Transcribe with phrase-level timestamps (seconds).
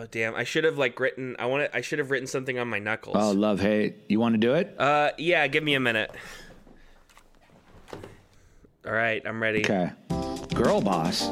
[0.00, 0.34] Oh damn!
[0.34, 1.36] I should have like written.
[1.38, 1.68] I want.
[1.74, 3.16] I should have written something on my knuckles.
[3.18, 3.96] Oh, love hate.
[4.08, 4.74] You want to do it?
[4.78, 5.46] Uh, yeah.
[5.46, 6.10] Give me a minute.
[8.86, 9.62] All right, I'm ready.
[9.62, 9.90] Okay.
[10.54, 11.28] Girl boss.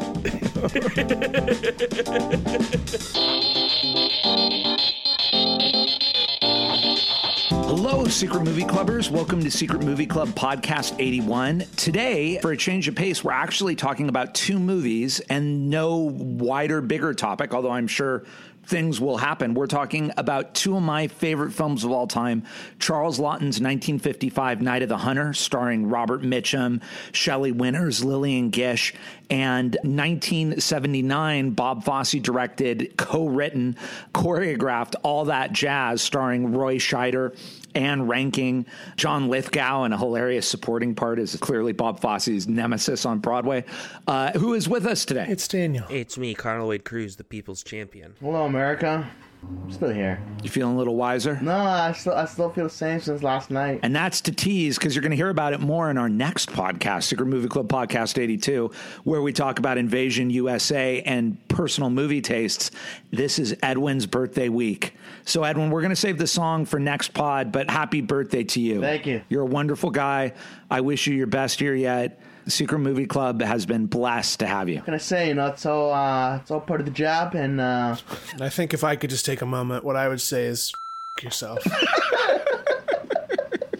[7.50, 9.10] Hello, Secret Movie Clubbers.
[9.10, 11.64] Welcome to Secret Movie Club Podcast 81.
[11.76, 16.80] Today, for a change of pace, we're actually talking about two movies and no wider,
[16.80, 18.24] bigger topic, although I'm sure
[18.68, 19.54] things will happen.
[19.54, 22.44] We're talking about two of my favorite films of all time
[22.78, 28.94] Charles Laughton's 1955 Night of the Hunter, starring Robert Mitchum, Shelley Winters, Lillian Gish,
[29.30, 33.74] and 1979 Bob Fosse directed, co written,
[34.14, 37.34] choreographed, all that jazz, starring Roy Scheider.
[37.78, 43.20] Ann Reinking, John Lithgow, and a hilarious supporting part is clearly Bob Fosse's nemesis on
[43.20, 43.64] Broadway,
[44.08, 45.26] uh, who is with us today.
[45.28, 45.86] It's Daniel.
[45.88, 48.14] It's me, Conor Wade Cruz, the people's champion.
[48.20, 49.08] Hello, America.
[49.42, 50.20] I'm still here.
[50.42, 51.38] You feeling a little wiser?
[51.40, 53.80] No, I still I still feel the same since last night.
[53.82, 56.50] And that's to tease because you're going to hear about it more in our next
[56.50, 58.70] podcast, Secret Movie Club Podcast 82,
[59.04, 62.70] where we talk about Invasion USA and personal movie tastes.
[63.12, 64.94] This is Edwin's birthday week.
[65.24, 68.60] So, Edwin, we're going to save the song for next pod, but happy birthday to
[68.60, 68.80] you.
[68.80, 69.22] Thank you.
[69.28, 70.32] You're a wonderful guy.
[70.70, 72.20] I wish you your best year yet.
[72.48, 74.76] Secret Movie Club has been blessed to have you.
[74.76, 75.28] What can I say?
[75.28, 77.96] You know, it's all uh, it's all part of the job, and uh,
[78.32, 80.72] And I think if I could just take a moment, what I would say is
[81.18, 81.62] F- yourself.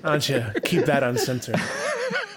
[0.03, 1.57] Why don't you keep that uncensored?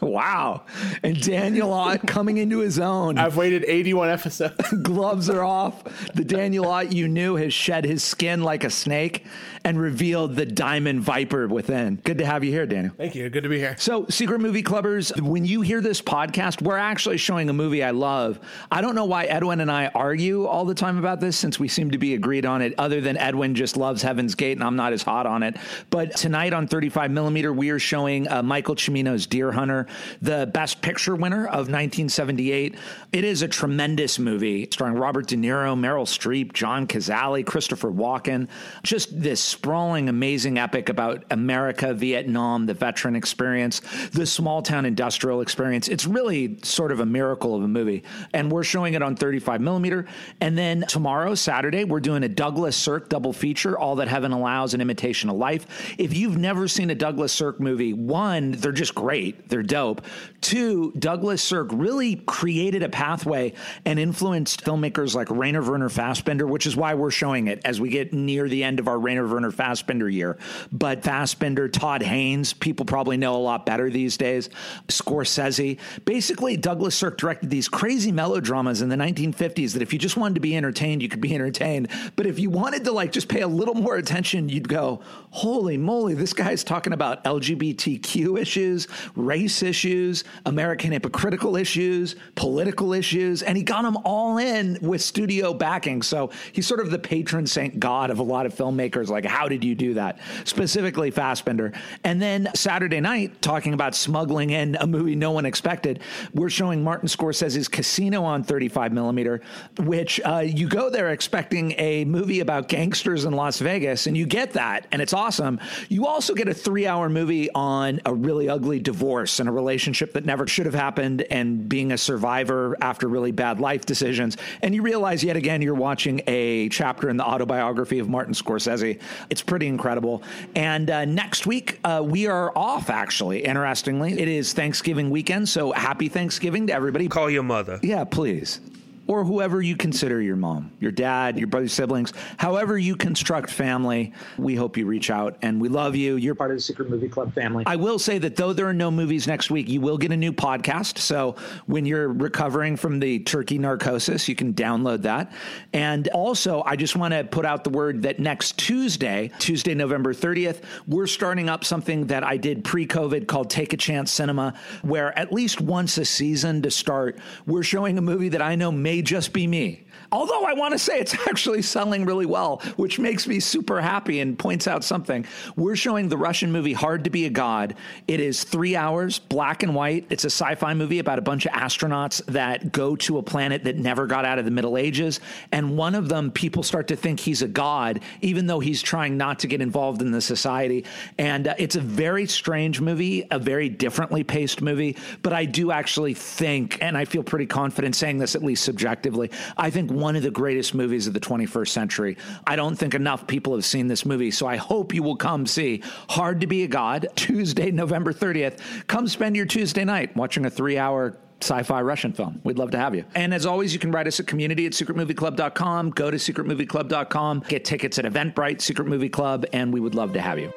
[0.02, 0.64] Wow.
[1.04, 3.20] And Daniel Ott coming into his own.
[3.20, 4.56] I've waited 81 episodes.
[4.82, 5.84] gloves are off.
[6.16, 9.24] The Daniel Ott you knew has shed his skin like a snake
[9.64, 11.96] and revealed the diamond viper within.
[12.04, 12.94] Good to have you here, Daniel.
[12.98, 13.30] Thank you.
[13.30, 13.76] Good to be here.
[13.78, 17.92] So, Secret Movie Clubbers, when you hear this podcast, we're actually showing a movie I
[17.92, 18.40] love.
[18.72, 21.68] I don't know why Edwin and I argue all the time about this since we
[21.68, 24.76] seem to be agreed on it, other than Edwin just loves Heaven's Gate and I'm
[24.76, 25.58] not as hot on it.
[25.90, 29.88] But tonight on 35 millimeter, we are showing uh, Michael Cimino's Deer Hunter,
[30.22, 32.76] the Best Picture winner of 1978.
[33.12, 38.48] It is a tremendous movie starring Robert De Niro, Meryl Streep, John Cazale, Christopher Walken.
[38.84, 43.82] Just this sprawling, amazing epic about America, Vietnam, the veteran experience,
[44.12, 45.88] the small town industrial experience.
[45.88, 48.04] It's really sort of a miracle of a movie.
[48.34, 50.08] And we're showing it on 35 millimeter.
[50.40, 54.74] And then tomorrow, Saturday, we're doing a Douglas Sirk double feature, All That Heaven Allows,
[54.74, 55.96] An Imitation of Life.
[55.98, 60.02] If you've never seen a Douglas Sirk movie, one, they're just great, they're dope.
[60.40, 63.54] Two, Douglas Sirk really created a pathway
[63.86, 67.90] and influenced filmmakers like Rainer Werner Fassbinder, which is why we're showing it as we
[67.90, 70.38] get near the end of our Rainer Werner Fassbinder year.
[70.72, 74.50] But Fassbinder, Todd Haynes, people probably know a lot better these days.
[74.88, 75.80] Scorsese.
[76.06, 80.36] Basically, Douglas Sirk directed these crazy melodramas in the 1950s that if you just wanted
[80.36, 81.88] to be entertained, you could be entertained.
[82.16, 85.78] But if you wanted to like just pay a little more attention, you'd go, holy
[85.78, 93.58] moly, this guy's talking about LGBTQ issues, race issues, American hypocritical issues, political issues, and
[93.58, 96.02] he got them all in with studio backing.
[96.02, 99.08] So he's sort of the patron saint god of a lot of filmmakers.
[99.08, 100.20] Like, how did you do that?
[100.44, 101.76] Specifically, Fassbinder.
[102.04, 106.02] And then Saturday night, talking about smuggling in a movie no one expected,
[106.34, 109.42] we're showing Martin Scorsese's Casino on 35 millimeter,
[109.80, 114.26] which uh, you go there expecting a movie about gangsters in Las Vegas, and you
[114.26, 115.60] get that, and it's awesome.
[115.88, 120.14] You also get a three hour movie on a really ugly divorce and a relationship
[120.14, 124.38] that never should have happened and being a survivor after really bad life decisions.
[124.62, 129.00] And you realize yet again you're watching a chapter in the autobiography of Martin Scorsese.
[129.30, 130.24] It's pretty incredible.
[130.56, 134.20] And uh, next week, uh, we are off, actually, interestingly.
[134.20, 137.08] It is Thanksgiving weekend, so happy Thanksgiving to everybody.
[137.08, 137.80] Call your mother.
[137.82, 138.60] Yeah, please.
[139.08, 144.14] Or whoever you consider your mom, your dad, your brother, siblings, however you construct family,
[144.38, 146.16] we hope you reach out and we love you.
[146.16, 147.64] You're part of the Secret Movie Club family.
[147.66, 150.18] I will say that though there are no movies next week, you will get a
[150.18, 150.98] new podcast.
[151.00, 151.36] So
[151.66, 155.34] when you're recovering from the turkey narcosis, you can download that.
[155.74, 160.14] And also, I just want to put out the word that next Tuesday, Tuesday, November
[160.14, 164.54] 30th, we're starting up something that I did pre COVID called Take a Chance Cinema,
[164.84, 168.72] where at least once a season to start, we're showing a movie that I know
[168.72, 169.86] may just be me.
[170.14, 174.20] Although I want to say it's actually selling really well, which makes me super happy
[174.20, 175.26] and points out something.
[175.56, 177.76] We're showing the Russian movie Hard to Be a God.
[178.10, 180.08] It is three hours, black and white.
[180.10, 183.64] It's a sci fi movie about a bunch of astronauts that go to a planet
[183.64, 185.22] that never got out of the Middle Ages.
[185.54, 189.16] And one of them, people start to think he's a god, even though he's trying
[189.16, 190.84] not to get involved in the society.
[191.18, 194.98] And uh, it's a very strange movie, a very differently paced movie.
[195.22, 198.81] But I do actually think, and I feel pretty confident saying this at least subjectively
[198.82, 199.30] objectively.
[199.58, 202.18] I think one of the greatest movies of the 21st century.
[202.48, 205.46] I don't think enough people have seen this movie, so I hope you will come
[205.46, 208.60] see Hard to Be a God Tuesday, November 30th.
[208.88, 212.42] Come spend your Tuesday night watching a three hour sci-fi Russian film.
[212.44, 213.06] We'd love to have you.
[213.14, 215.92] And as always, you can write us at community at secretmovieclub.com.
[215.92, 220.22] Go to secretmovieclub.com, get tickets at Eventbrite, Secret Movie Club, and we would love to
[220.22, 220.52] have you.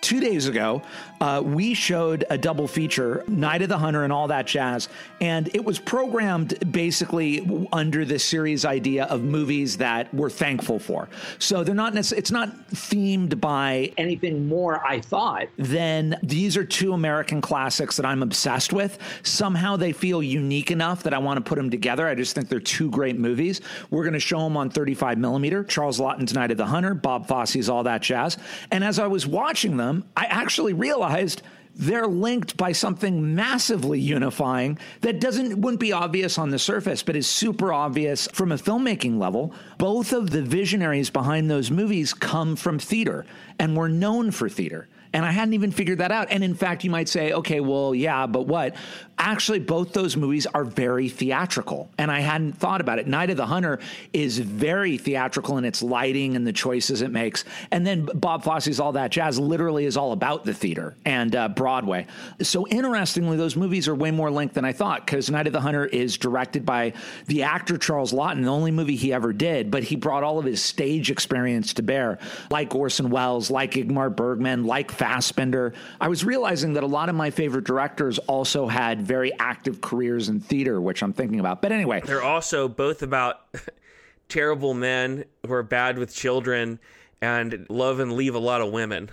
[0.00, 0.82] Two days ago,
[1.20, 4.88] uh, we showed a double feature, Night of the Hunter and all that jazz.
[5.20, 11.08] And it was programmed basically under the series idea of movies that we're thankful for.
[11.38, 16.64] So they're not, necess- it's not themed by anything more, I thought, than these are
[16.64, 18.98] two American classics that I'm obsessed with.
[19.22, 22.08] Somehow they feel unique enough that I want to put them together.
[22.08, 23.60] I just think they're two great movies.
[23.90, 25.64] We're going to show them on 35 millimeter.
[25.64, 28.38] Charles Laughton's Night of the Hunter, Bob Fosse's All That Jazz.
[28.70, 31.42] And as I was watching them, I actually realized
[31.74, 37.16] they're linked by something massively unifying that doesn't wouldn't be obvious on the surface but
[37.16, 39.54] is super obvious from a filmmaking level.
[39.78, 43.24] Both of the visionaries behind those movies come from theater
[43.58, 46.28] and were known for theater and I hadn't even figured that out.
[46.30, 48.76] And in fact, you might say, okay, well, yeah, but what?
[49.18, 51.90] Actually, both those movies are very theatrical.
[51.98, 53.06] And I hadn't thought about it.
[53.06, 53.80] Night of the Hunter
[54.12, 57.44] is very theatrical in its lighting and the choices it makes.
[57.70, 61.48] And then Bob Fosse's All That Jazz literally is all about the theater and uh,
[61.48, 62.06] Broadway.
[62.40, 65.60] So interestingly, those movies are way more linked than I thought because Night of the
[65.60, 66.94] Hunter is directed by
[67.26, 70.44] the actor Charles Laughton, the only movie he ever did, but he brought all of
[70.44, 72.18] his stage experience to bear,
[72.50, 75.72] like Orson Welles, like Ingmar Bergman, like Fassbinder.
[75.98, 80.28] I was realizing that a lot of my favorite directors also had very active careers
[80.28, 81.62] in theater, which I'm thinking about.
[81.62, 83.46] But anyway, they're also both about
[84.28, 86.78] terrible men who are bad with children
[87.22, 89.08] and love and leave a lot of women,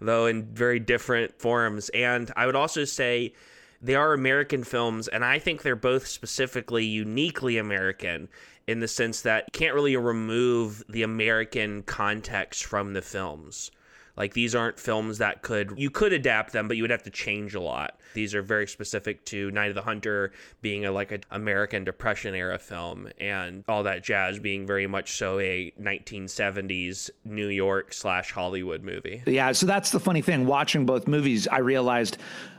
[0.00, 1.88] though in very different forms.
[1.88, 3.34] And I would also say
[3.80, 8.28] they are American films, and I think they're both specifically uniquely American
[8.68, 13.72] in the sense that you can't really remove the American context from the films.
[14.16, 17.10] Like these aren't films that could you could adapt them, but you would have to
[17.10, 17.98] change a lot.
[18.14, 22.34] These are very specific to Night of the Hunter being a like an American Depression
[22.34, 28.32] era film, and all that jazz being very much so a 1970s New York slash
[28.32, 29.22] Hollywood movie.
[29.26, 30.46] Yeah, so that's the funny thing.
[30.46, 32.18] Watching both movies, I realized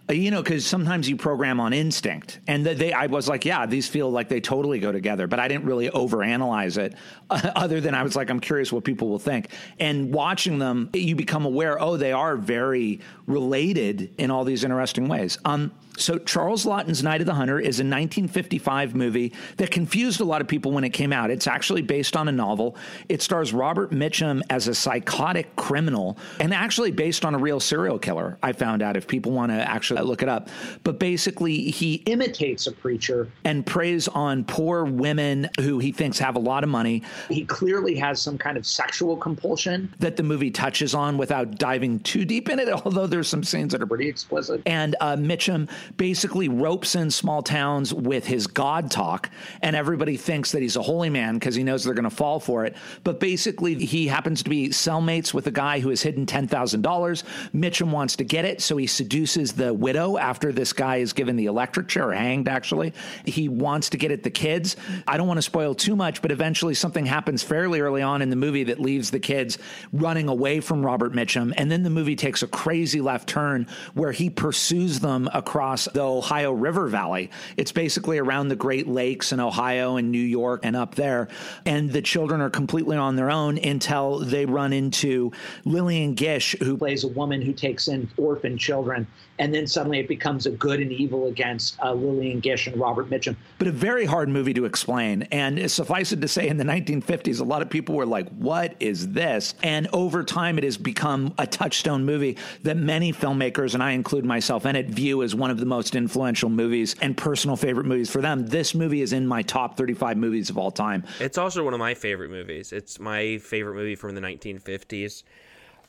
[0.10, 3.66] uh, you know, because sometimes you program on instinct, and they, I was like, yeah,
[3.66, 6.96] these feel like they totally go together, but I didn't really overanalyze it,
[7.30, 9.48] uh, other than I was like, I'm curious what people will think.
[9.80, 15.08] And watching them, you become aware, oh, they are very related in all these interesting
[15.08, 15.38] ways.
[15.46, 20.24] Um, so, Charles Laughton's Night of the Hunter is a 1955 movie that confused a
[20.24, 21.30] lot of people when it came out.
[21.30, 22.76] It's actually based on a novel.
[23.10, 28.00] It stars Robert Mitchum as a psychotic criminal and actually based on a real serial
[28.00, 28.40] killer.
[28.42, 30.50] I found out if people want to actually look it up.
[30.84, 36.36] But basically, he imitates a preacher and preys on poor women who he thinks have
[36.36, 37.04] a lot of money.
[37.30, 42.00] He clearly has some kind of sexual compulsion that the movie touches on without diving
[42.00, 44.64] too deep in it, although there's some scenes that are pretty explicit.
[44.66, 49.30] And uh, Mitchum basically ropes in small towns with his God talk,
[49.62, 52.40] and everybody thinks that he's a holy man because he knows they're going to fall
[52.40, 52.76] for it.
[53.04, 57.24] But basically, he happens to be cellmates with a guy who has hidden $10,000.
[57.54, 61.36] Mitchum wants to get it, so he seduces the widow after this guy is given
[61.36, 62.94] the electric chair, hanged actually.
[63.26, 64.76] He wants to get at the kids.
[65.08, 68.30] I don't want to spoil too much, but eventually something happens fairly early on in
[68.30, 69.58] the movie that leaves the kids
[69.92, 71.54] running away from Robert Mitchum.
[71.58, 75.86] And then the movie takes a crazy left turn where he pursues them Um, across
[75.86, 77.30] the Ohio River Valley.
[77.56, 81.30] It's basically around the Great Lakes in Ohio and New York and up there.
[81.66, 85.32] And the children are completely on their own until they run into
[85.66, 89.08] Lillian Gish, who plays a woman who takes in orphan children.
[89.44, 93.10] And then suddenly it becomes a good and evil against uh, Lillian Gish and Robert
[93.10, 93.36] Mitchum.
[93.58, 95.24] But a very hard movie to explain.
[95.34, 98.74] And suffice it to say, in the 1950s, a lot of people were like, what
[98.80, 99.54] is this?
[99.62, 104.24] And over time, it has become a touchstone movie that many filmmakers, and I include
[104.24, 108.10] myself in it, view as one of the most influential movies and personal favorite movies
[108.10, 108.48] for them.
[108.48, 111.04] This movie is in my top 35 movies of all time.
[111.20, 112.72] It's also one of my favorite movies.
[112.72, 115.24] It's my favorite movie from the 1950s.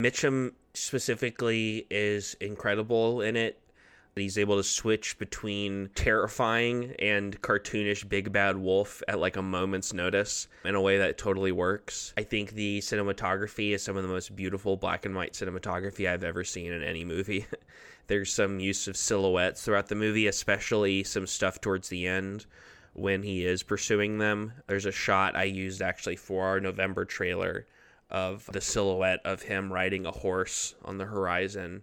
[0.01, 3.61] Mitchum specifically is incredible in it.
[4.17, 9.93] He's able to switch between terrifying and cartoonish Big Bad Wolf at like a moment's
[9.93, 12.15] notice in a way that totally works.
[12.17, 16.23] I think the cinematography is some of the most beautiful black and white cinematography I've
[16.23, 17.47] ever seen in any movie.
[18.07, 22.47] There's some use of silhouettes throughout the movie, especially some stuff towards the end
[22.93, 24.53] when he is pursuing them.
[24.69, 27.67] There's a shot I used actually for our November trailer
[28.11, 31.83] of the silhouette of him riding a horse on the horizon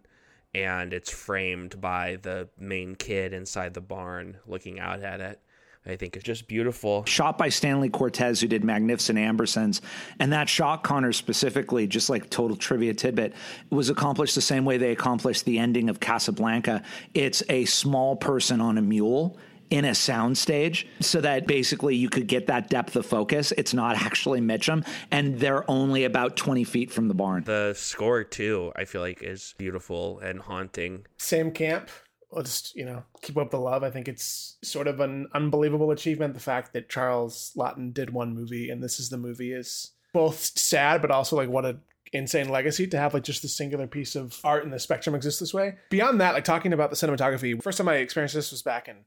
[0.54, 5.40] and it's framed by the main kid inside the barn looking out at it.
[5.86, 7.04] I think it's just beautiful.
[7.06, 9.82] Shot by Stanley Cortez, who did Magnificent Ambersons.
[10.20, 13.34] And that shot, Connor, specifically, just like total trivia tidbit,
[13.72, 16.84] was accomplished the same way they accomplished the ending of Casablanca.
[17.16, 19.40] It's a small person on a mule
[19.72, 23.51] in a soundstage so that basically you could get that depth of focus.
[23.58, 27.44] It's not actually Mitchum, and they're only about 20 feet from the barn.
[27.46, 31.06] The score, too, I feel like is beautiful and haunting.
[31.18, 31.90] Same camp.
[32.32, 33.84] We'll just, you know, keep up the love.
[33.84, 36.34] I think it's sort of an unbelievable achievement.
[36.34, 40.58] The fact that Charles Laughton did one movie and this is the movie is both
[40.58, 41.80] sad, but also like what a
[42.13, 45.40] insane legacy to have like just the singular piece of art in the spectrum exists
[45.40, 45.75] this way.
[45.90, 48.98] Beyond that, like talking about the cinematography, first time I experienced this was back in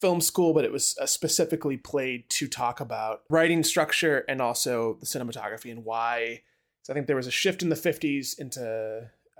[0.00, 4.96] film school, but it was uh, specifically played to talk about writing structure and also
[5.00, 6.42] the cinematography and why.
[6.82, 8.62] So I think there was a shift in the 50s into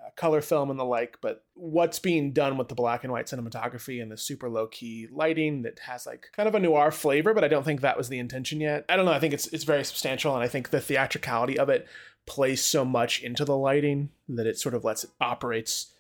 [0.09, 3.27] uh, color film and the like, but what's being done with the black and white
[3.27, 7.33] cinematography and the super low key lighting that has like kind of a noir flavor,
[7.33, 8.85] but I don't think that was the intention yet.
[8.89, 9.13] I don't know.
[9.13, 11.87] I think it's it's very substantial, and I think the theatricality of it
[12.27, 15.95] plays so much into the lighting that it sort of lets it operates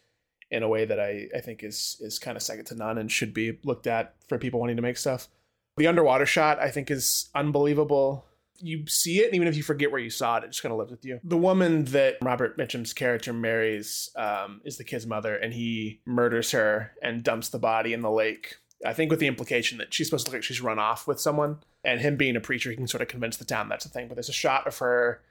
[0.50, 3.11] in a way that I, I think is is kind of second to none and
[3.11, 5.28] should be looked at for people wanting to make stuff.
[5.76, 8.25] The underwater shot I think is unbelievable.
[8.61, 10.73] You see it, and even if you forget where you saw it, it just kind
[10.73, 11.21] of lives with you.
[11.23, 16.50] The woman that Robert Mitchum's character marries um, is the kid's mother, and he murders
[16.50, 18.57] her and dumps the body in the lake.
[18.85, 21.21] I think with the implication that she's supposed to look like she's run off with
[21.21, 23.90] someone, and him being a preacher, he can sort of convince the town that's the
[23.90, 24.09] thing.
[24.09, 25.23] But there's a shot of her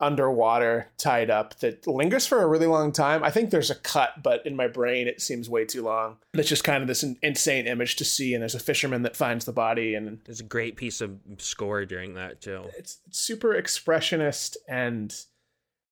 [0.00, 3.24] underwater tied up that lingers for a really long time.
[3.24, 6.18] I think there's a cut, but in my brain it seems way too long.
[6.34, 9.44] It's just kind of this insane image to see, and there's a fisherman that finds
[9.44, 12.64] the body, and there's a great piece of score during that too.
[12.76, 15.14] It's, it's super expressionist, and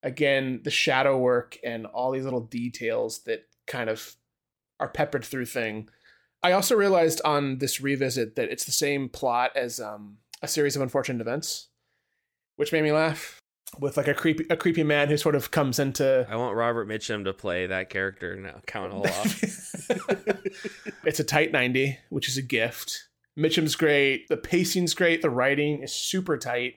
[0.03, 4.15] again the shadow work and all these little details that kind of
[4.79, 5.89] are peppered through thing.
[6.43, 10.77] I also realized on this revisit that it's the same plot as um, a series
[10.77, 11.69] of unfortunate events,
[12.55, 13.41] which made me laugh
[13.79, 16.89] with like a creepy a creepy man who sort of comes into I want Robert
[16.89, 18.61] Mitchum to play that character now.
[18.67, 19.43] Count Olaf.
[21.05, 23.09] it's a tight 90, which is a gift.
[23.39, 26.77] Mitchum's great, the pacing's great, the writing is super tight,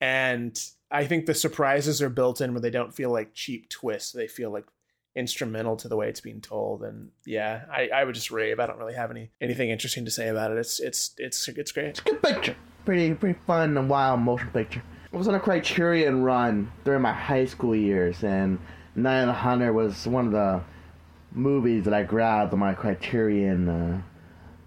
[0.00, 0.58] and
[0.90, 4.12] I think the surprises are built in where they don't feel like cheap twists.
[4.12, 4.64] They feel like
[5.16, 6.84] instrumental to the way it's being told.
[6.84, 8.60] And yeah, I, I would just rave.
[8.60, 10.58] I don't really have any anything interesting to say about it.
[10.58, 11.86] It's it's it's it's great.
[11.86, 12.56] It's a good picture.
[12.84, 14.82] Pretty pretty fun and wild motion picture.
[15.12, 18.58] I was on a Criterion run during my high school years, and
[18.94, 20.60] Night of the Hunter was one of the
[21.32, 24.02] movies that I grabbed on my Criterion uh,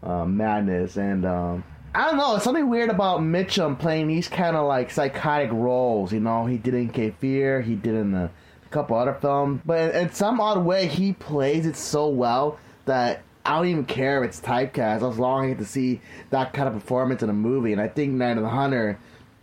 [0.01, 0.97] uh, madness.
[0.97, 5.51] And um, I don't know, something weird about Mitchum playing these kind of like psychotic
[5.51, 6.11] roles.
[6.11, 8.31] You know, he did in Fear, he did in a,
[8.71, 13.21] couple other films, but in, in some odd way, he plays it so well that
[13.45, 15.03] I don't even care if it's typecast
[15.43, 17.73] I get to see that kind of performance in a movie.
[17.73, 18.97] And I think Night of the Hunter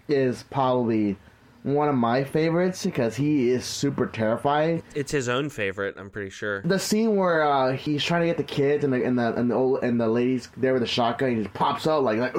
[0.09, 1.17] is probably
[1.63, 4.83] one of my favorites because he is super terrifying.
[4.95, 6.63] It's his own favorite, I'm pretty sure.
[6.63, 9.51] The scene where uh, he's trying to get the kids and the and the and
[9.51, 12.35] the, old, and the ladies there with the shotgun, he just pops out like, like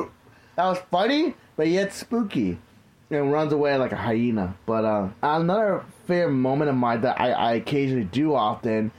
[0.56, 2.58] that was funny, but yet spooky,
[3.12, 4.56] and runs away like a hyena.
[4.66, 8.92] But uh, another favorite moment of mine that I, I occasionally do often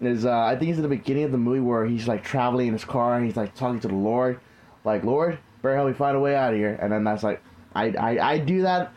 [0.00, 2.68] is uh, I think it's in the beginning of the movie where he's like traveling
[2.68, 4.38] in his car and he's like talking to the Lord,
[4.84, 6.78] like Lord, better help me find a way out of here.
[6.80, 7.42] And then that's like
[7.74, 8.92] I, I, I do that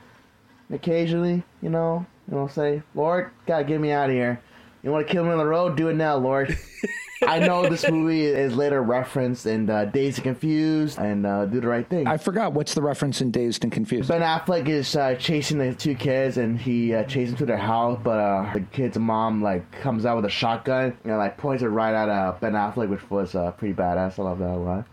[0.71, 2.05] occasionally, you know.
[2.29, 4.39] You know, say, Lord, gotta get me out of here.
[4.83, 5.75] You want to kill me on the road?
[5.75, 6.57] Do it now, Lord.
[7.27, 11.61] I know this movie is later referenced in uh, Dazed and Confused and uh, Do
[11.61, 12.07] the Right Thing.
[12.07, 14.09] I forgot what's the reference in Dazed and Confused.
[14.09, 17.57] Ben Affleck is uh, chasing the two kids and he uh, chases them to their
[17.57, 21.61] house, but uh, the kid's mom like comes out with a shotgun and like points
[21.61, 24.17] it right at uh, Ben Affleck, which was uh, pretty badass.
[24.17, 24.85] I love that a lot.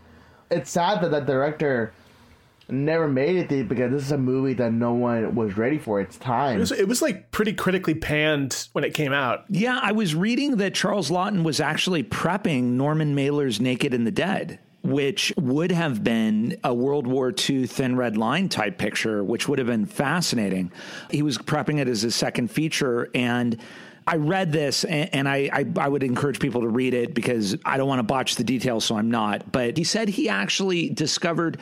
[0.51, 1.93] It's sad that the director
[2.71, 6.17] never made it because this is a movie that no one was ready for its
[6.17, 6.57] time.
[6.57, 9.45] It was, it was, like pretty critically panned when it came out.
[9.49, 14.11] Yeah, I was reading that Charles Laughton was actually prepping Norman Mailer's Naked and the
[14.11, 14.59] Dead.
[14.81, 19.59] Which would have been a World War II thin red line type picture, which would
[19.59, 20.71] have been fascinating.
[21.11, 23.61] He was prepping it as a second feature, and
[24.09, 27.55] I read this and, and I, I, I would encourage people to read it because
[27.63, 29.51] I don't want to botch the details, so I'm not.
[29.51, 31.59] But he said he actually discovered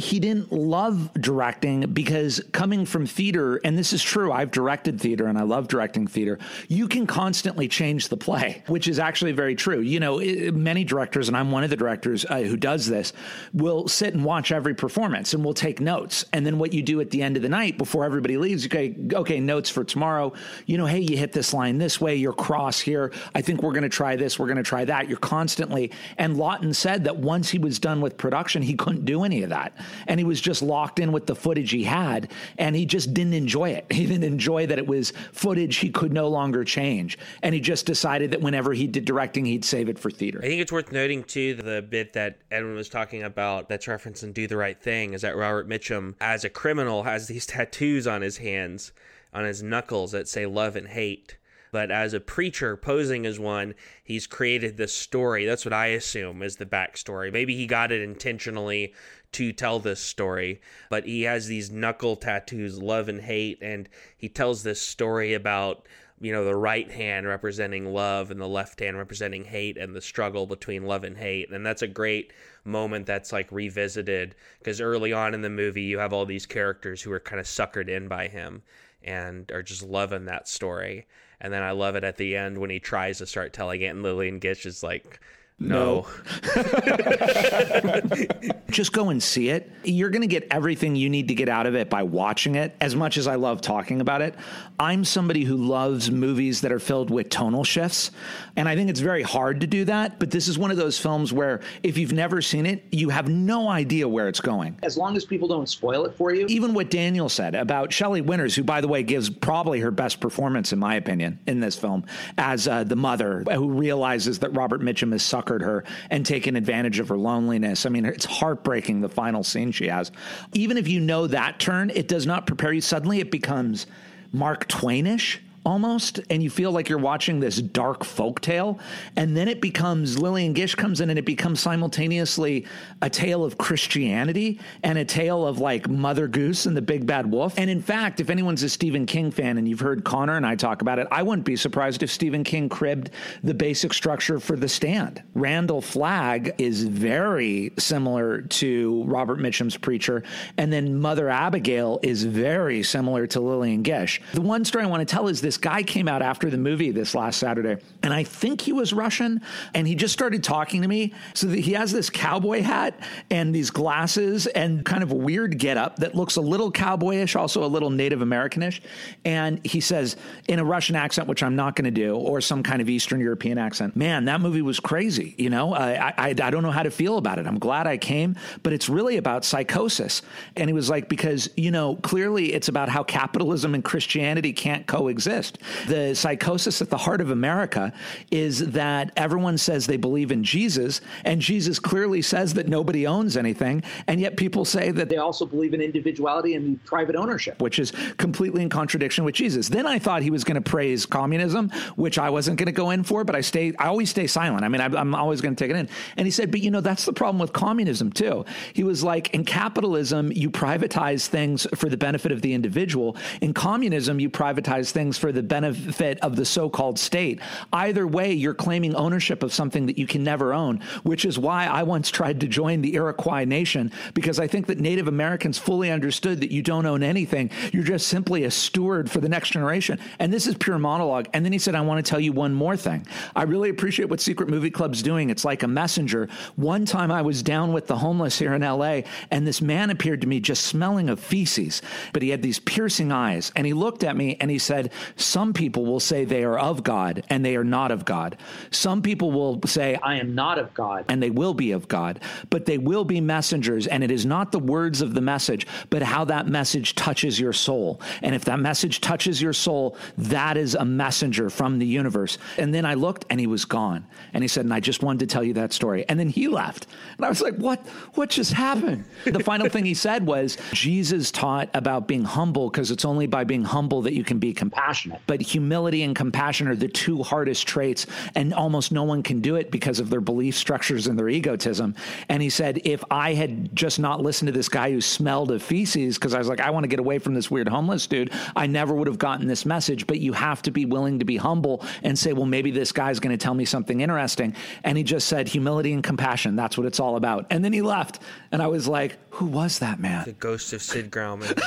[0.00, 5.26] he didn't love directing because coming from theater, and this is true, I've directed theater
[5.26, 6.38] and I love directing theater,
[6.68, 9.80] you can constantly change the play, which is actually very true.
[9.80, 10.18] You know,
[10.52, 13.12] many directors, and I'm one of the directors uh, who does this,
[13.52, 16.24] will sit and watch every performance and will take notes.
[16.32, 18.96] And then what you do at the end of the night before everybody leaves, okay,
[19.12, 20.32] okay, notes for tomorrow.
[20.64, 23.12] You know, hey, you hit this line this way, you're cross here.
[23.34, 25.08] I think we're going to try this, we're going to try that.
[25.08, 29.24] You're constantly, and Laughton said that once he was done with production, he couldn't do
[29.24, 29.76] any of that.
[30.06, 33.34] And he was just locked in with the footage he had, and he just didn't
[33.34, 33.86] enjoy it.
[34.00, 37.18] He didn't enjoy that it was footage he could no longer change.
[37.42, 40.40] And he just decided that whenever he did directing, he'd save it for theater.
[40.42, 44.22] I think it's worth noting, too, the bit that Edwin was talking about that's referenced
[44.22, 48.06] in Do the Right Thing is that Robert Mitchum, as a criminal, has these tattoos
[48.06, 48.92] on his hands,
[49.34, 51.36] on his knuckles that say love and hate
[51.72, 55.46] but as a preacher posing as one, he's created this story.
[55.46, 57.32] That's what I assume is the backstory.
[57.32, 58.94] Maybe he got it intentionally
[59.32, 64.28] to tell this story, but he has these knuckle tattoos, love and hate, and he
[64.28, 65.86] tells this story about
[66.20, 70.02] you know the right hand representing love and the left hand representing hate and the
[70.02, 71.50] struggle between love and hate.
[71.50, 72.32] And that's a great
[72.64, 77.00] moment that's like revisited because early on in the movie you have all these characters
[77.00, 78.62] who are kind of suckered in by him
[79.02, 81.06] and are just loving that story.
[81.40, 83.86] And then I love it at the end when he tries to start telling it,
[83.86, 85.20] and Lillian Gish is like,
[85.60, 86.06] no.
[88.70, 89.70] Just go and see it.
[89.84, 92.74] You're going to get everything you need to get out of it by watching it.
[92.80, 94.34] As much as I love talking about it,
[94.78, 98.10] I'm somebody who loves movies that are filled with tonal shifts.
[98.56, 100.18] And I think it's very hard to do that.
[100.18, 103.28] But this is one of those films where if you've never seen it, you have
[103.28, 104.78] no idea where it's going.
[104.82, 106.46] As long as people don't spoil it for you.
[106.46, 110.20] Even what Daniel said about Shelley Winters, who, by the way, gives probably her best
[110.20, 112.06] performance, in my opinion, in this film,
[112.38, 116.98] as uh, the mother who realizes that Robert Mitchum is suckered her and taken advantage
[116.98, 117.84] of her loneliness.
[117.86, 120.12] I mean, it's heartbreaking the final scene she has.
[120.54, 122.80] Even if you know that turn, it does not prepare you.
[122.80, 123.86] Suddenly it becomes
[124.32, 128.78] Mark Twainish almost, and you feel like you're watching this dark folk tale.
[129.16, 132.66] And then it becomes Lillian Gish comes in and it becomes simultaneously
[133.02, 137.30] a tale of Christianity and a tale of like Mother Goose and the Big Bad
[137.30, 137.54] Wolf.
[137.58, 140.56] And in fact, if anyone's a Stephen King fan and you've heard Connor and I
[140.56, 143.10] talk about it, I wouldn't be surprised if Stephen King cribbed
[143.44, 145.22] the basic structure for The Stand.
[145.34, 150.22] Randall Flagg is very similar to Robert Mitchum's Preacher,
[150.56, 154.20] and then Mother Abigail is very similar to Lillian Gish.
[154.32, 156.56] The one story I want to tell is this this guy came out after the
[156.56, 159.40] movie this last Saturday, and I think he was Russian,
[159.74, 161.12] and he just started talking to me.
[161.34, 162.94] So he has this cowboy hat
[163.32, 167.66] and these glasses and kind of weird getup that looks a little cowboyish, also a
[167.66, 168.80] little Native Americanish.
[169.24, 172.62] And he says in a Russian accent, which I'm not going to do, or some
[172.62, 175.34] kind of Eastern European accent, man, that movie was crazy.
[175.36, 177.48] You know, I, I, I don't know how to feel about it.
[177.48, 180.22] I'm glad I came, but it's really about psychosis.
[180.54, 184.86] And he was like, because, you know, clearly it's about how capitalism and Christianity can't
[184.86, 185.58] coexist exist.
[185.88, 187.92] The psychosis at the heart of America
[188.30, 193.36] is that everyone says they believe in Jesus, and Jesus clearly says that nobody owns
[193.36, 197.78] anything, and yet people say that they also believe in individuality and private ownership, which
[197.78, 199.68] is completely in contradiction with Jesus.
[199.68, 202.90] Then I thought he was going to praise communism, which I wasn't going to go
[202.90, 203.72] in for, but I stay.
[203.78, 204.64] I always stay silent.
[204.64, 205.88] I mean, I, I'm always going to take it in.
[206.16, 208.44] And he said, but you know, that's the problem with communism too.
[208.72, 213.16] He was like, in capitalism, you privatize things for the benefit of the individual.
[213.40, 217.40] In communism, you privatize things for the benefit of the so called state.
[217.72, 221.66] Either way, you're claiming ownership of something that you can never own, which is why
[221.66, 225.90] I once tried to join the Iroquois Nation because I think that Native Americans fully
[225.90, 227.50] understood that you don't own anything.
[227.72, 229.98] You're just simply a steward for the next generation.
[230.18, 231.28] And this is pure monologue.
[231.32, 233.06] And then he said, I want to tell you one more thing.
[233.34, 235.30] I really appreciate what Secret Movie Club's doing.
[235.30, 236.28] It's like a messenger.
[236.56, 240.20] One time I was down with the homeless here in LA, and this man appeared
[240.22, 243.52] to me just smelling of feces, but he had these piercing eyes.
[243.56, 246.82] And he looked at me and he said, some people will say they are of
[246.82, 248.36] God and they are not of God.
[248.70, 251.04] Some people will say, I am not of God.
[251.08, 253.86] And they will be of God, but they will be messengers.
[253.86, 257.52] And it is not the words of the message, but how that message touches your
[257.52, 258.00] soul.
[258.22, 262.38] And if that message touches your soul, that is a messenger from the universe.
[262.58, 264.06] And then I looked and he was gone.
[264.32, 266.04] And he said, and I just wanted to tell you that story.
[266.08, 266.86] And then he left.
[267.16, 269.04] And I was like, what, what just happened?
[269.24, 273.44] the final thing he said was, Jesus taught about being humble because it's only by
[273.44, 275.09] being humble that you can be compassionate.
[275.10, 275.26] Compassionate.
[275.26, 279.56] But humility and compassion are the two hardest traits, and almost no one can do
[279.56, 281.94] it because of their belief structures and their egotism.
[282.28, 285.62] And he said, if I had just not listened to this guy who smelled of
[285.62, 288.32] feces, because I was like, I want to get away from this weird homeless dude,
[288.56, 290.06] I never would have gotten this message.
[290.06, 293.20] But you have to be willing to be humble and say, well, maybe this guy's
[293.20, 294.54] going to tell me something interesting.
[294.84, 296.56] And he just said, humility and compassion.
[296.56, 297.46] That's what it's all about.
[297.50, 298.20] And then he left.
[298.52, 300.24] And I was like, who was that man?
[300.24, 301.58] The ghost of Sid Grauman.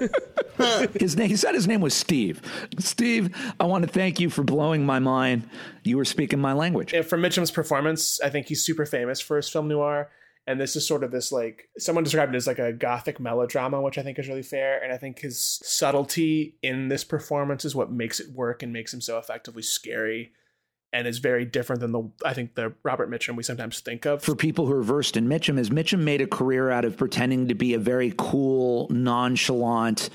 [0.98, 2.40] his name, he said his name was Steve.
[2.78, 5.48] Steve, I want to thank you for blowing my mind.
[5.82, 6.92] You were speaking my language.
[6.92, 10.10] And for Mitchum's performance, I think he's super famous for his film noir.
[10.48, 13.82] And this is sort of this like someone described it as like a gothic melodrama,
[13.82, 14.82] which I think is really fair.
[14.82, 18.94] And I think his subtlety in this performance is what makes it work and makes
[18.94, 20.32] him so effectively scary
[20.92, 24.22] and is very different than the I think the Robert Mitchum we sometimes think of.
[24.22, 27.48] For people who are versed in Mitchum, is Mitchum made a career out of pretending
[27.48, 30.10] to be a very cool, nonchalant,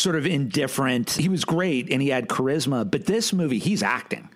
[0.00, 1.10] sort of indifferent.
[1.12, 4.28] He was great and he had charisma, but this movie, he's acting.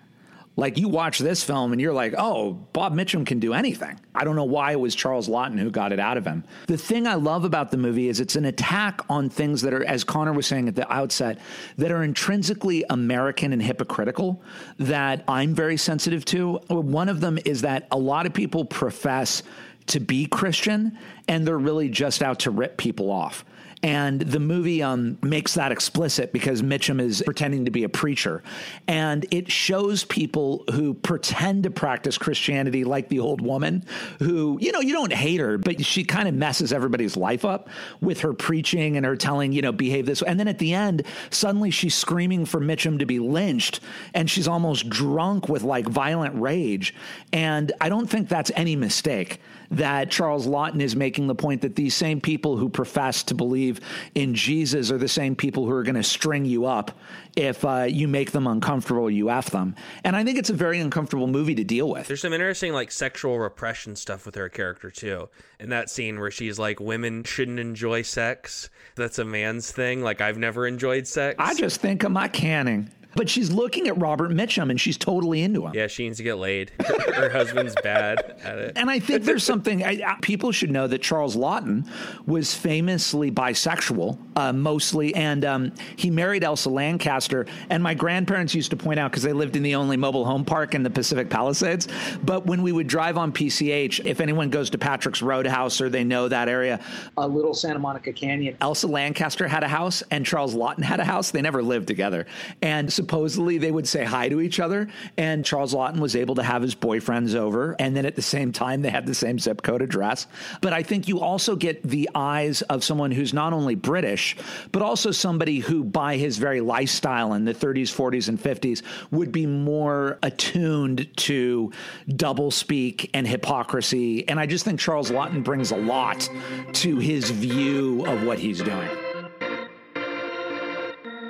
[0.57, 3.99] Like you watch this film and you're like, oh, Bob Mitchum can do anything.
[4.13, 6.45] I don't know why it was Charles Laughton who got it out of him.
[6.67, 9.83] The thing I love about the movie is it's an attack on things that are,
[9.83, 11.39] as Connor was saying at the outset,
[11.77, 14.41] that are intrinsically American and hypocritical
[14.79, 16.53] that I'm very sensitive to.
[16.69, 19.43] One of them is that a lot of people profess
[19.87, 20.97] to be Christian
[21.27, 23.43] and they're really just out to rip people off.
[23.85, 28.41] And the movie um, makes that explicit because Mitchum is pretending to be a preacher.
[28.87, 33.85] And it shows people who pretend to practice Christianity like the old woman
[34.17, 37.69] who, you know, you don't hate her, but she kind of messes everybody's life up
[38.01, 40.29] with her preaching and her telling, you know, behave this way.
[40.29, 43.81] And then at the end, suddenly she's screaming for Mitchum to be lynched
[44.15, 46.95] and she's almost drunk with like violent rage.
[47.31, 49.39] And I don't think that's any mistake
[49.71, 53.79] that Charles Laughton is making the point that these same people who profess to believe
[54.13, 56.97] in Jesus are the same people who are going to string you up
[57.35, 59.75] if uh, you make them uncomfortable, you F them.
[60.03, 62.07] And I think it's a very uncomfortable movie to deal with.
[62.07, 65.29] There's some interesting like sexual repression stuff with her character too.
[65.59, 68.69] In that scene where she's like, women shouldn't enjoy sex.
[68.95, 70.01] That's a man's thing.
[70.01, 71.35] Like I've never enjoyed sex.
[71.39, 72.89] I just think of my canning.
[73.15, 75.73] But she's looking at Robert Mitchum and she's totally into him.
[75.73, 76.71] Yeah, she needs to get laid.
[77.15, 78.73] Her husband's bad at it.
[78.75, 81.87] And I think there's something I, I, people should know that Charles Laughton
[82.27, 87.45] was famously bisexual, uh, mostly, and um, he married Elsa Lanchester.
[87.69, 90.43] And my grandparents used to point out because they lived in the only mobile home
[90.43, 91.87] park in the Pacific Palisades.
[92.23, 96.03] But when we would drive on PCH, if anyone goes to Patrick's Roadhouse or they
[96.03, 96.83] know that area,
[97.17, 98.57] a little Santa Monica Canyon.
[98.59, 101.31] Elsa Lanchester had a house and Charles Laughton had a house.
[101.31, 102.25] They never lived together,
[102.61, 104.87] and so supposedly they would say hi to each other.
[105.15, 107.75] And Charles Laughton was able to have his boyfriends over.
[107.77, 110.25] And then at the same time, they had the same zip code address.
[110.59, 114.35] But I think you also get the eyes of someone who's not only British,
[114.71, 119.31] but also somebody who, by his very lifestyle in the 30s, 40s, and 50s, would
[119.31, 121.71] be more attuned to
[122.15, 124.27] double speak and hypocrisy.
[124.27, 126.27] And I just think Charles Laughton brings a lot
[126.73, 129.14] to his view of what he's doing.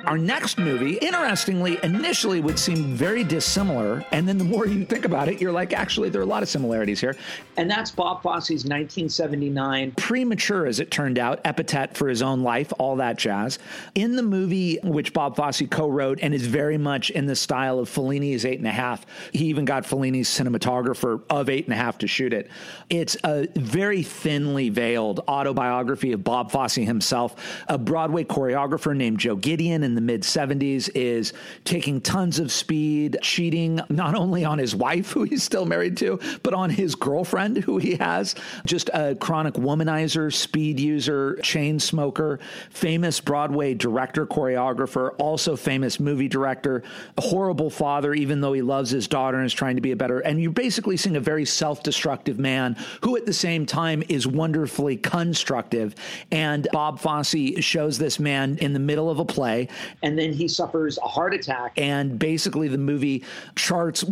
[0.06, 4.04] Our next movie, interestingly, initially would seem very dissimilar.
[4.12, 6.44] And then the more you think about it, you're like, actually, there are a lot
[6.44, 7.16] of similarities here.
[7.56, 9.94] And that's Bob Fosse's 1979.
[9.96, 13.58] Premature, as it turned out, epithet for his own life, all that jazz.
[13.96, 17.80] In the movie, which Bob Fosse co wrote and is very much in the style
[17.80, 21.76] of Fellini's Eight and a Half, he even got Fellini's cinematographer of Eight and a
[21.76, 22.48] Half to shoot it.
[22.90, 27.34] It's a very thinly veiled autobiography of Bob Fosse himself,
[27.66, 29.82] a Broadway choreographer named Joe Gideon.
[29.82, 31.32] And the mid 70s is
[31.64, 36.20] taking tons of speed, cheating not only on his wife, who he's still married to,
[36.42, 38.34] but on his girlfriend, who he has.
[38.64, 42.38] Just a chronic womanizer, speed user, chain smoker,
[42.70, 46.82] famous Broadway director, choreographer, also famous movie director,
[47.16, 49.96] a horrible father, even though he loves his daughter and is trying to be a
[49.96, 50.20] better.
[50.20, 54.26] And you're basically seeing a very self destructive man who, at the same time, is
[54.26, 55.94] wonderfully constructive.
[56.30, 59.68] And Bob Fosse shows this man in the middle of a play
[60.02, 61.72] and then he suffers a heart attack.
[61.76, 64.04] And basically, the movie charts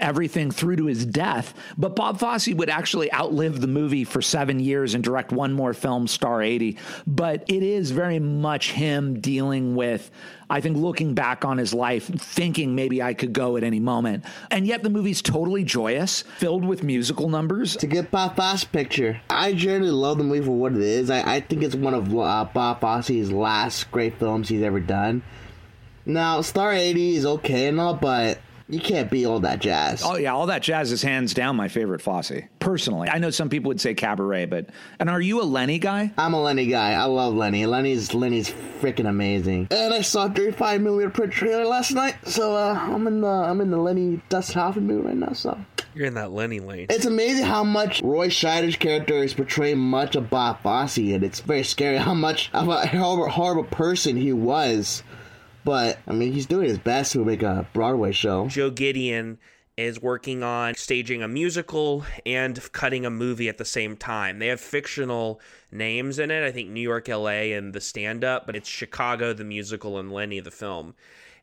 [0.00, 1.54] everything through to his death.
[1.76, 5.74] But Bob Fosse would actually outlive the movie for seven years and direct one more
[5.74, 6.78] film, Star 80.
[7.06, 10.10] But it is very much him dealing with
[10.48, 14.24] I think looking back on his life, thinking maybe I could go at any moment.
[14.50, 17.76] And yet the movie's totally joyous, filled with musical numbers.
[17.78, 21.10] To get Bob Fosse picture, I generally love the movie for what it is.
[21.10, 25.22] I, I think it's one of uh, Bob Fosse's last great films he's ever done.
[26.04, 30.02] Now, Star 80 is okay and all, but You can't beat all that jazz.
[30.04, 32.32] Oh yeah, all that jazz is hands down my favorite Fosse.
[32.58, 34.66] Personally, I know some people would say Cabaret, but
[34.98, 36.12] and are you a Lenny guy?
[36.18, 36.92] I'm a Lenny guy.
[36.94, 37.64] I love Lenny.
[37.66, 38.50] Lenny's Lenny's
[38.80, 39.68] freaking amazing.
[39.70, 43.60] And I saw 35 millimeter print trailer last night, so uh, I'm in the I'm
[43.60, 45.32] in the Lenny Dustin Hoffman mood right now.
[45.32, 45.56] So
[45.94, 46.86] You're in that Lenny lane.
[46.90, 51.38] it's amazing how much Roy Scheider's character is portraying much of Bob Fosse, and it's
[51.38, 55.04] very scary how much of a horrible, horrible person he was.
[55.66, 58.46] But I mean, he's doing his best to make a Broadway show.
[58.46, 59.38] Joe Gideon
[59.76, 64.38] is working on staging a musical and cutting a movie at the same time.
[64.38, 65.40] They have fictional
[65.72, 66.46] names in it.
[66.46, 70.12] I think New York, LA, and the stand up, but it's Chicago, the musical, and
[70.12, 70.94] Lenny, the film.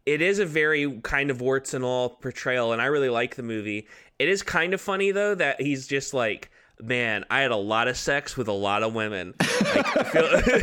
[0.06, 3.44] It is a very kind of warts and all portrayal, and I really like the
[3.44, 3.88] movie.
[4.20, 6.50] It is kind of funny, though, that he's just like,
[6.84, 9.34] man, I had a lot of sex with a lot of women.
[9.40, 10.62] Like, feel,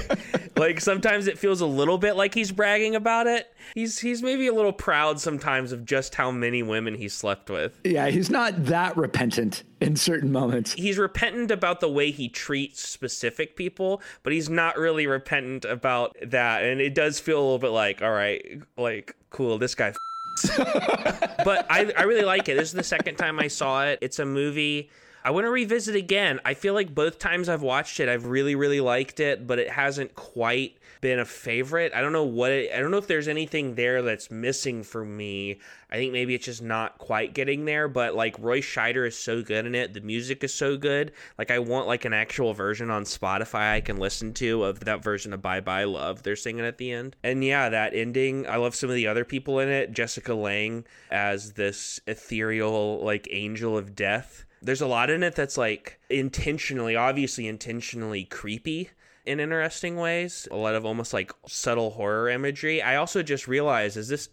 [0.57, 3.53] like sometimes it feels a little bit like he's bragging about it.
[3.75, 7.81] He's he's maybe a little proud sometimes of just how many women he slept with.
[7.85, 10.73] Yeah, he's not that repentant in certain moments.
[10.75, 16.17] He's repentant about the way he treats specific people, but he's not really repentant about
[16.23, 16.63] that.
[16.65, 19.95] And it does feel a little bit like, all right, like cool, this guy.
[20.57, 22.57] but I, I really like it.
[22.57, 23.99] This is the second time I saw it.
[24.01, 24.91] It's a movie
[25.23, 26.41] I want to revisit again.
[26.45, 29.71] I feel like both times I've watched it, I've really, really liked it, but it
[29.71, 31.93] hasn't quite been a favorite.
[31.95, 35.05] I don't know what it, I don't know if there's anything there that's missing for
[35.05, 35.59] me.
[35.91, 39.43] I think maybe it's just not quite getting there, but like Roy Scheider is so
[39.43, 39.95] good in it.
[39.95, 41.13] The music is so good.
[41.39, 45.03] Like I want like an actual version on Spotify I can listen to of that
[45.03, 47.17] version of Bye Bye Love they're singing at the end.
[47.23, 49.93] And yeah, that ending, I love some of the other people in it.
[49.93, 55.57] Jessica Lange as this ethereal like angel of death there's a lot in it that's
[55.57, 58.91] like intentionally, obviously intentionally creepy
[59.27, 60.49] in interesting ways.
[60.51, 62.83] A lot of almost like subtle horror imagery.
[62.83, 64.29] I also just realized is this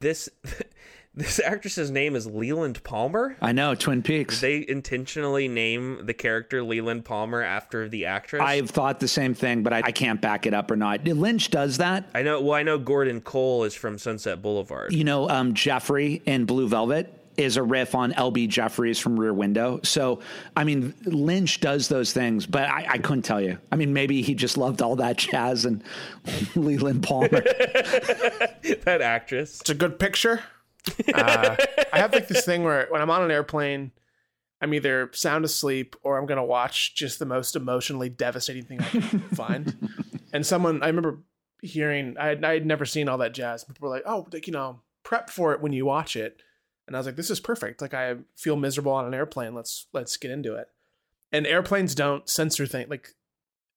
[0.00, 0.28] this
[1.14, 3.36] this actress's name is Leland Palmer.
[3.40, 4.40] I know Twin Peaks.
[4.40, 8.42] They intentionally name the character Leland Palmer after the actress.
[8.42, 11.04] I've thought the same thing, but I, I can't back it up or not.
[11.04, 12.08] Lynch does that.
[12.14, 12.40] I know.
[12.40, 14.92] Well, I know Gordon Cole is from Sunset Boulevard.
[14.92, 19.32] You know, um, Jeffrey in Blue Velvet is a riff on LB Jefferies from Rear
[19.32, 19.80] Window.
[19.82, 20.20] So,
[20.56, 23.58] I mean, Lynch does those things, but I, I couldn't tell you.
[23.72, 25.82] I mean, maybe he just loved all that jazz and
[26.54, 27.28] Leland Palmer.
[27.30, 29.60] that actress.
[29.60, 30.42] It's a good picture.
[31.12, 31.56] Uh,
[31.92, 33.92] I have like this thing where when I'm on an airplane,
[34.60, 38.88] I'm either sound asleep or I'm gonna watch just the most emotionally devastating thing I
[38.88, 39.88] can find.
[40.32, 41.20] And someone I remember
[41.62, 43.64] hearing, I had, I had never seen all that jazz.
[43.64, 46.42] People were like, "Oh, like you know, prep for it when you watch it."
[46.90, 47.80] And I was like, "This is perfect.
[47.80, 49.54] Like I feel miserable on an airplane.
[49.54, 50.66] Let's let's get into it."
[51.30, 52.90] And airplanes don't censor things.
[52.90, 53.14] Like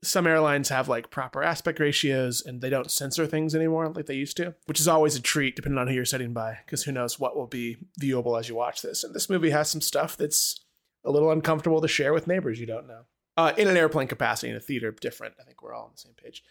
[0.01, 4.15] some airlines have like proper aspect ratios and they don't censor things anymore like they
[4.15, 6.91] used to, which is always a treat depending on who you're sitting by, because who
[6.91, 9.03] knows what will be viewable as you watch this.
[9.03, 10.59] And this movie has some stuff that's
[11.05, 13.01] a little uncomfortable to share with neighbors you don't know.
[13.37, 15.35] Uh, in an airplane capacity, in a theater, different.
[15.39, 16.43] I think we're all on the same page.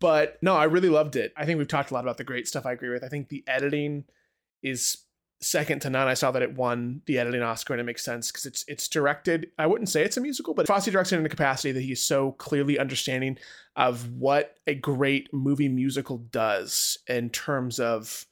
[0.00, 1.32] But no, I really loved it.
[1.36, 3.04] I think we've talked a lot about the great stuff I agree with.
[3.04, 4.04] I think the editing
[4.62, 4.98] is
[5.42, 6.08] second to none.
[6.08, 8.88] I saw that it won the editing Oscar, and it makes sense because it's it's
[8.88, 9.50] directed.
[9.58, 12.02] I wouldn't say it's a musical, but Fosse directs it in a capacity that he's
[12.02, 13.38] so clearly understanding
[13.76, 18.26] of what a great movie musical does in terms of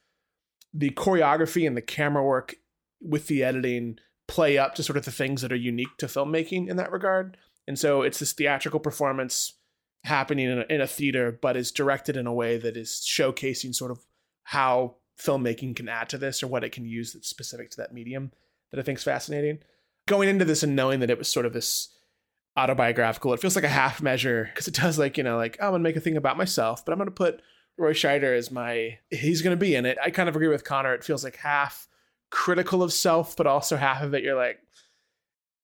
[0.73, 2.57] the choreography and the camera work
[3.01, 6.69] with the editing play up to sort of the things that are unique to filmmaking
[6.69, 7.37] in that regard.
[7.67, 9.55] And so it's this theatrical performance
[10.05, 13.75] happening in a, in a theater, but is directed in a way that is showcasing
[13.75, 14.05] sort of
[14.45, 17.93] how filmmaking can add to this or what it can use that's specific to that
[17.93, 18.33] medium
[18.71, 19.59] that I think is fascinating.
[20.07, 21.89] Going into this and knowing that it was sort of this
[22.57, 25.67] autobiographical, it feels like a half measure because it does like, you know, like, oh,
[25.67, 27.43] I'm going to make a thing about myself, but I'm going to put
[27.77, 29.99] Roy Scheider as my, he's going to be in it.
[30.03, 30.95] I kind of agree with Connor.
[30.95, 31.87] It feels like half
[32.31, 34.59] critical of self, but also half of it, you're like,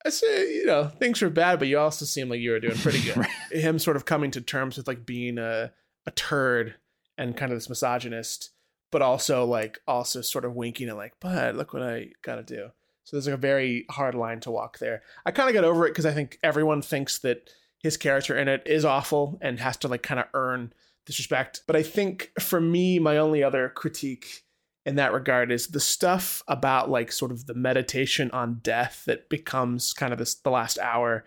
[0.04, 2.76] I say, you know, things were bad, but you also seem like you were doing
[2.76, 3.16] pretty good.
[3.16, 3.30] right.
[3.50, 5.72] Him sort of coming to terms with like being a,
[6.06, 6.74] a turd
[7.18, 8.50] and kind of this misogynist
[8.90, 12.70] but also like also sort of winking at like, but look what I gotta do.
[13.04, 15.02] So there's like a very hard line to walk there.
[15.24, 17.50] I kind of got over it because I think everyone thinks that
[17.82, 20.72] his character in it is awful and has to like kind of earn
[21.04, 21.62] disrespect.
[21.66, 24.42] But I think for me, my only other critique
[24.84, 29.28] in that regard is the stuff about like sort of the meditation on death that
[29.28, 31.24] becomes kind of this the last hour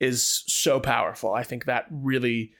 [0.00, 1.32] is so powerful.
[1.32, 2.52] I think that really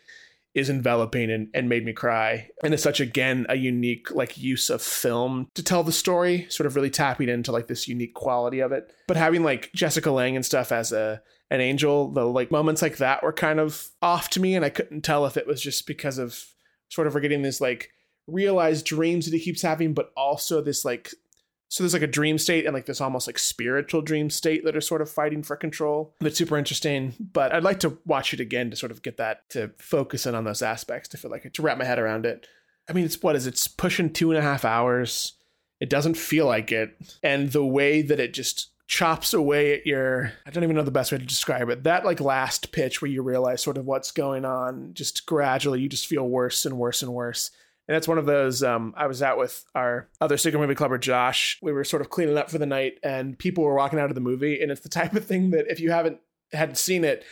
[0.55, 2.49] is enveloping and, and made me cry.
[2.63, 6.67] And it's such again a unique like use of film to tell the story, sort
[6.67, 8.93] of really tapping into like this unique quality of it.
[9.09, 12.99] But having like Jessica Lange and stuff as a an angel, the like moments like
[12.99, 15.87] that were kind of off to me, and I couldn't tell if it was just
[15.87, 16.45] because of
[16.89, 17.91] sort of we're getting this like
[18.27, 21.13] realized dreams that he keeps having, but also this like
[21.73, 24.77] So there's like a dream state and like this almost like spiritual dream state that
[24.77, 26.15] are sort of fighting for control.
[26.21, 27.15] That's super interesting.
[27.19, 30.35] But I'd like to watch it again to sort of get that to focus in
[30.35, 32.47] on those aspects to feel like to wrap my head around it.
[32.91, 33.55] I mean, it's what is it?
[33.55, 35.33] it's pushing two and a half hours.
[35.81, 40.35] It doesn't feel like it, and the way that it just chops away at your
[40.45, 41.85] I don't even know the best way to describe it.
[41.85, 45.89] That like last pitch where you realize sort of what's going on, just gradually you
[45.89, 47.51] just feel worse and worse and worse.
[47.89, 50.99] And that's one of those um, I was out with our other Secret Movie Clubber,
[50.99, 51.59] Josh.
[51.63, 54.15] We were sort of cleaning up for the night and people were walking out of
[54.15, 54.63] the movie.
[54.63, 56.19] And it's the type of thing that if you haven't
[56.53, 57.25] hadn't seen it,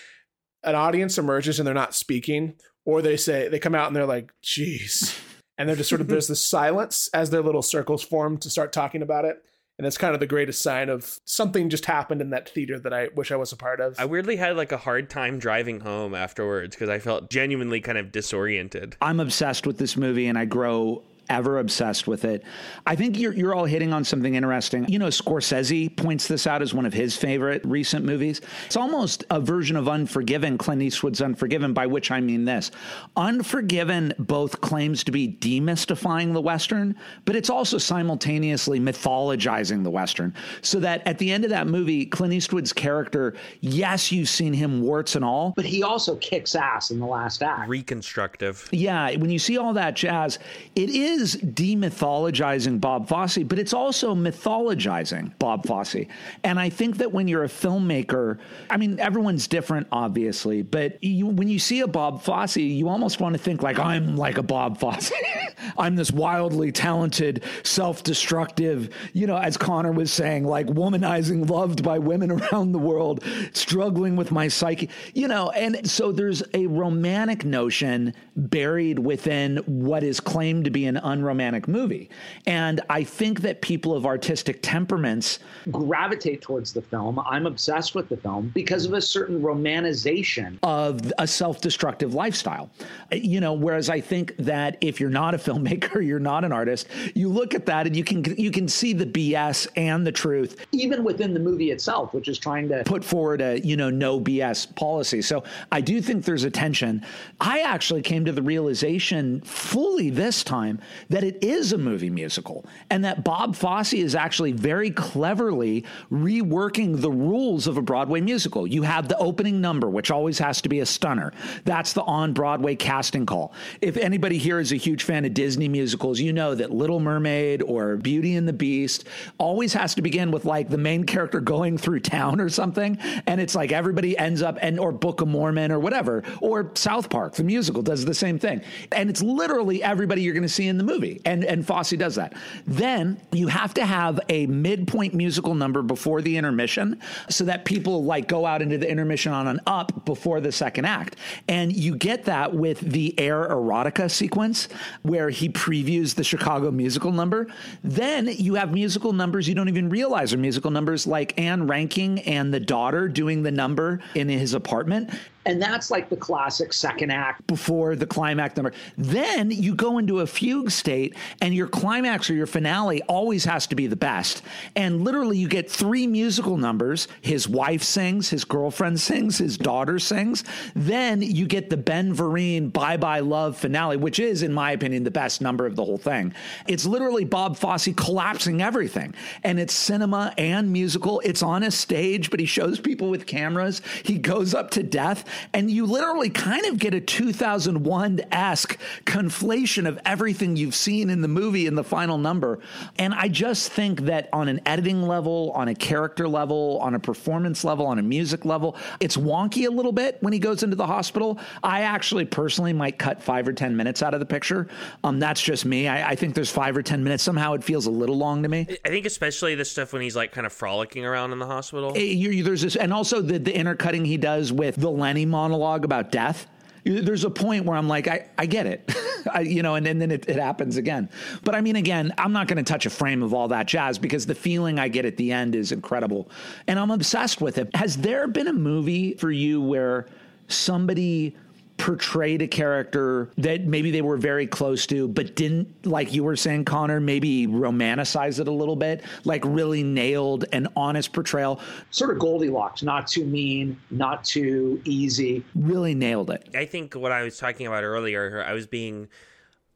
[0.65, 4.07] an audience emerges and they're not speaking, or they say they come out and they're
[4.07, 5.19] like, "Jeez,"
[5.57, 8.73] And they're just sort of there's this silence as their little circles form to start
[8.73, 9.43] talking about it
[9.81, 12.93] and that's kind of the greatest sign of something just happened in that theater that
[12.93, 13.99] I wish I was a part of.
[13.99, 17.97] I weirdly had like a hard time driving home afterwards because I felt genuinely kind
[17.97, 18.99] of disoriented.
[19.01, 22.43] I'm obsessed with this movie and I grow ever obsessed with it.
[22.87, 24.87] I think you're, you're all hitting on something interesting.
[24.89, 28.41] You know, Scorsese points this out as one of his favorite recent movies.
[28.67, 32.73] It's almost a version of Unforgiven, Clint Eastwood's Unforgiven, by which I mean this.
[33.17, 40.35] Unforgiven both claims to be demystifying the Western, but it's also simultaneously mythologizing the Western.
[40.63, 44.83] So that at the end of that movie, Clint Eastwood's character, yes, you've seen him
[44.83, 45.53] warts and all.
[45.55, 47.69] But he also kicks ass in the last act.
[47.69, 48.69] Reconstructive.
[48.73, 50.41] Yeah, when you see all that jazz,
[50.75, 56.07] it is is demythologizing Bob Fosse, but it's also mythologizing Bob Fosse.
[56.43, 61.27] And I think that when you're a filmmaker, I mean, everyone's different, obviously, but you,
[61.27, 64.43] when you see a Bob Fosse, you almost want to think like I'm like a
[64.43, 65.13] Bob Fosse.
[65.79, 71.99] I'm this wildly talented, self-destructive, you know, as Connor was saying, like womanizing, loved by
[71.99, 77.45] women around the world, struggling with my psyche, you know, and so there's a romantic
[77.45, 82.09] notion buried within what is claimed to be an unromantic movie.
[82.47, 87.19] And I think that people of artistic temperaments gravitate towards the film.
[87.21, 92.71] I'm obsessed with the film because of a certain romanization of a self destructive lifestyle.
[93.13, 96.87] You know, whereas I think that if you're not a filmmaker, you're not an artist,
[97.15, 100.67] you look at that and you can you can see the BS and the truth.
[100.73, 104.21] Even within the movie itself, which is trying to put forward a, you know, no
[104.21, 105.23] BS policy.
[105.23, 107.05] So I do think there's a tension.
[107.41, 112.65] I actually came to the realization fully this time that it is a movie musical
[112.91, 118.67] and that Bob Fosse is actually very cleverly reworking the rules of a Broadway musical.
[118.67, 121.33] You have the opening number, which always has to be a stunner.
[121.65, 123.53] That's the on Broadway casting call.
[123.81, 127.63] If anybody here is a huge fan of Disney musicals, you know that Little Mermaid
[127.63, 129.05] or Beauty and the Beast
[129.39, 132.99] always has to begin with like the main character going through town or something.
[133.27, 136.23] And it's like everybody ends up and or Book of Mormon or whatever.
[136.41, 138.63] Or South Park, the musical, does the same thing.
[138.93, 141.21] And it's literally everybody you're going to see in the movie.
[141.25, 142.35] And and Fosse does that.
[142.67, 148.05] Then you have to have a midpoint musical number before the intermission so that people
[148.05, 151.17] like go out into the intermission on an up before the second act.
[151.49, 154.69] And you get that with the Airotica sequence
[155.03, 157.47] where he previews the Chicago musical number.
[157.85, 162.23] Then you have musical numbers you don't even realize are musical numbers like Ann Reinking
[162.27, 165.11] and the daughter doing the number in his apartment.
[165.47, 167.47] And that's like the classic second act.
[167.47, 168.73] Before the climax number.
[168.99, 173.67] Then you go into a fugue state, and your climax or your finale always has
[173.69, 174.43] to be the best.
[174.77, 177.09] And literally, you get three musical numbers.
[177.23, 180.45] His wife sings, his girlfriend sings, his daughter sings.
[180.75, 185.05] Then you get the Ben Vereen Bye Bye Love finale, which is, in my opinion,
[185.05, 186.35] the best number of the whole thing.
[186.69, 189.15] It's literally Bob Fosse collapsing everything.
[189.43, 191.21] And it's cinema and musical.
[191.21, 193.81] It's on a stage, but he shows people with cameras.
[194.05, 199.87] He goes up to death and you literally kind of get a 2001 esque conflation
[199.89, 202.61] of everything you've seen in the movie in the final number.
[202.99, 206.99] And I just think that on an editing level, on a character level, on a
[206.99, 210.77] performance level, on a music level, it's wonky a little bit when he goes into
[210.77, 211.39] the hospital.
[211.63, 214.69] I actually personally might cut five or 10 minutes out of the picture.
[215.05, 215.89] Um, that's just me.
[215.89, 217.23] I, I think there's five or 10 minutes.
[217.23, 218.67] Somehow it feels a little long to me.
[218.85, 221.93] I think especially the stuff when he's like kind of frolicking around in the hospital.
[221.95, 225.85] Eh, you, there's this, and also the, the intercutting he does with the Lenny monologue
[225.85, 226.47] about death
[226.85, 228.91] there's a point where I'm like, I, I get it,
[229.33, 231.09] I, you know, and, and then it, it happens again.
[231.45, 233.99] But I mean, again, I'm not going to touch a frame of all that jazz
[233.99, 236.31] because the feeling I get at the end is incredible.
[236.67, 237.75] And I'm obsessed with it.
[237.75, 240.07] Has there been a movie for you where
[240.49, 241.37] somebody
[241.81, 246.37] portrayed a character that maybe they were very close to, but didn't, like you were
[246.37, 251.59] saying, Connor, maybe romanticize it a little bit, like really nailed an honest portrayal.
[251.91, 255.43] Sort of Goldilocks, not too mean, not too easy.
[255.55, 256.51] Really nailed it.
[256.55, 259.09] I think what I was talking about earlier, I was being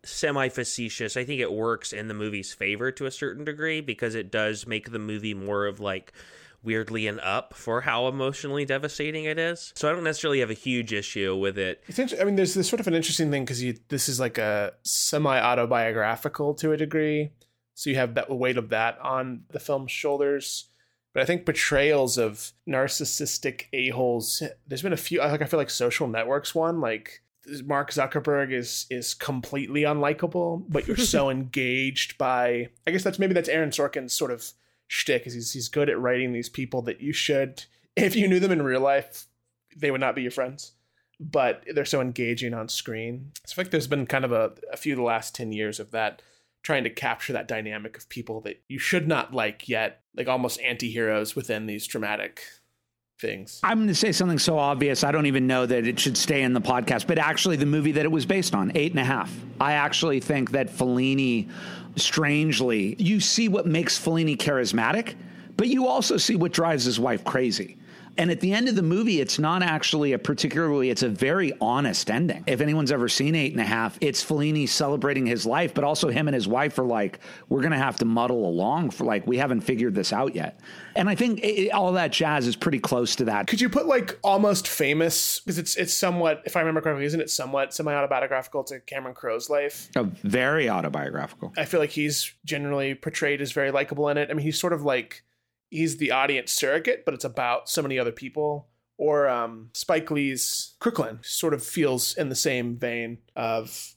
[0.04, 1.16] semi facetious.
[1.16, 4.66] I think it works in the movie's favor to a certain degree because it does
[4.66, 6.12] make the movie more of like
[6.64, 9.72] weirdly and up for how emotionally devastating it is.
[9.76, 11.82] So I don't necessarily have a huge issue with it.
[11.86, 14.38] It's inter- I mean, there's this sort of an interesting thing because this is like
[14.38, 17.30] a semi autobiographical to a degree,
[17.74, 20.66] so you have that weight of that on the film's shoulders.
[21.12, 24.42] But I think portrayals of narcissistic a holes.
[24.66, 25.20] There's been a few.
[25.20, 27.20] Like I feel like Social Networks one like.
[27.66, 32.70] Mark Zuckerberg is is completely unlikable, but you're so engaged by.
[32.86, 34.50] I guess that's maybe that's Aaron Sorkin's sort of
[34.94, 35.26] shtick.
[35.26, 37.64] Is he's he's good at writing these people that you should,
[37.96, 39.26] if you knew them in real life,
[39.76, 40.72] they would not be your friends
[41.20, 43.30] but they're so engaging on screen.
[43.44, 45.92] It's like there's been kind of a, a few of the last 10 years of
[45.92, 46.22] that
[46.62, 50.60] trying to capture that dynamic of people that you should not like yet, like almost
[50.60, 52.42] anti heroes within these dramatic
[53.20, 53.60] things.
[53.62, 56.42] I'm going to say something so obvious, I don't even know that it should stay
[56.42, 59.04] in the podcast, but actually, the movie that it was based on, Eight and a
[59.04, 59.32] Half.
[59.60, 61.48] I actually think that Fellini,
[61.96, 65.14] strangely, you see what makes Fellini charismatic,
[65.56, 67.76] but you also see what drives his wife crazy.
[68.18, 71.52] And at the end of the movie, it's not actually a particularly, it's a very
[71.60, 72.44] honest ending.
[72.46, 76.08] If anyone's ever seen Eight and a Half, it's Fellini celebrating his life, but also
[76.08, 79.26] him and his wife are like, we're going to have to muddle along for like,
[79.26, 80.60] we haven't figured this out yet.
[80.96, 83.46] And I think it, all that jazz is pretty close to that.
[83.46, 87.20] Could you put like almost famous because it's it's somewhat, if I remember correctly, isn't
[87.20, 89.90] it somewhat semi autobiographical to Cameron Crowe's life?
[89.96, 91.52] A very autobiographical.
[91.56, 94.30] I feel like he's generally portrayed as very likable in it.
[94.30, 95.24] I mean, he's sort of like
[95.74, 98.68] he's the audience surrogate, but it's about so many other people.
[98.96, 103.94] Or um, Spike Lee's Crooklyn sort of feels in the same vein of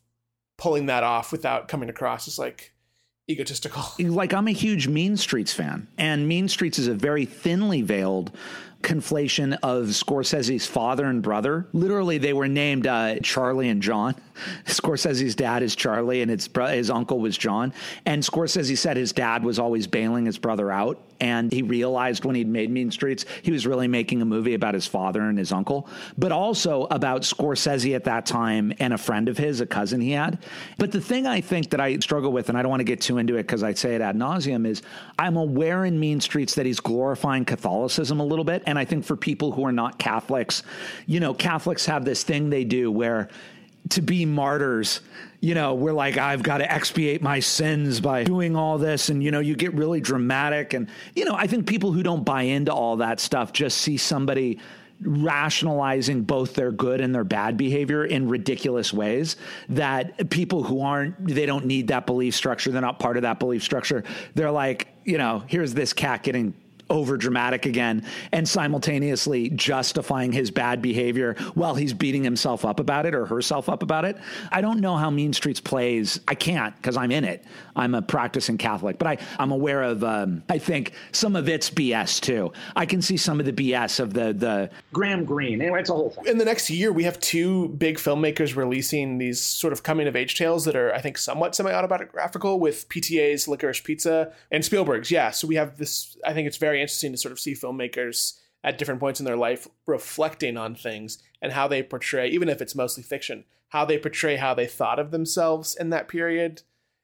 [0.57, 2.73] pulling that off without coming across as like
[3.29, 3.83] egotistical.
[3.99, 8.31] Like I'm a huge Mean Streets fan, and Mean Streets is a very thinly veiled
[8.81, 11.67] conflation of Scorsese's father and brother.
[11.73, 14.15] Literally, they were named uh, Charlie and John.
[14.65, 17.73] Scorsese's dad is Charlie, and his bro- his uncle was John.
[18.05, 22.35] And Scorsese said his dad was always bailing his brother out, and he realized when
[22.35, 25.51] he'd made Mean Streets, he was really making a movie about his father and his
[25.51, 30.01] uncle, but also about Scorsese at that time and a friend of his, a cousin
[30.01, 30.39] he had.
[30.77, 33.01] But the thing I think that I struggle with, and I don't want to get
[33.01, 34.81] too into it because I say it ad nauseum, is
[35.17, 38.63] I'm aware in Mean Streets that he's glorifying Catholicism a little bit.
[38.67, 40.61] And I think for people who are not Catholics,
[41.07, 43.29] you know, Catholics have this thing they do where
[43.91, 44.99] to be martyrs,
[45.39, 49.07] you know, we're like, I've got to expiate my sins by doing all this.
[49.07, 50.73] And, you know, you get really dramatic.
[50.73, 53.95] And, you know, I think people who don't buy into all that stuff just see
[53.95, 54.59] somebody
[55.01, 59.37] rationalizing both their good and their bad behavior in ridiculous ways
[59.69, 63.37] that people who aren't they don't need that belief structure they're not part of that
[63.37, 64.03] belief structure
[64.33, 66.51] they're like you know here's this cat getting
[66.89, 73.05] over dramatic again and simultaneously justifying his bad behavior while he's beating himself up about
[73.05, 74.17] it or herself up about it.
[74.51, 76.19] I don't know how Mean Streets plays.
[76.27, 77.43] I can't because I'm in it.
[77.75, 81.69] I'm a practicing Catholic, but I, I'm aware of, um, I think, some of its
[81.69, 82.51] BS too.
[82.75, 84.33] I can see some of the BS of the.
[84.33, 85.61] the Graham Greene.
[85.61, 86.25] Anyway, it's a whole thing.
[86.25, 90.15] In the next year, we have two big filmmakers releasing these sort of coming of
[90.15, 95.11] age tales that are, I think, somewhat semi autobiographical with PTA's Licorice Pizza and Spielberg's.
[95.11, 95.31] Yeah.
[95.31, 98.77] So we have this, I think it's very interesting to sort of see filmmakers at
[98.77, 102.75] different points in their life reflecting on things and how they portray, even if it's
[102.75, 106.63] mostly fiction, how they portray how they thought of themselves in that period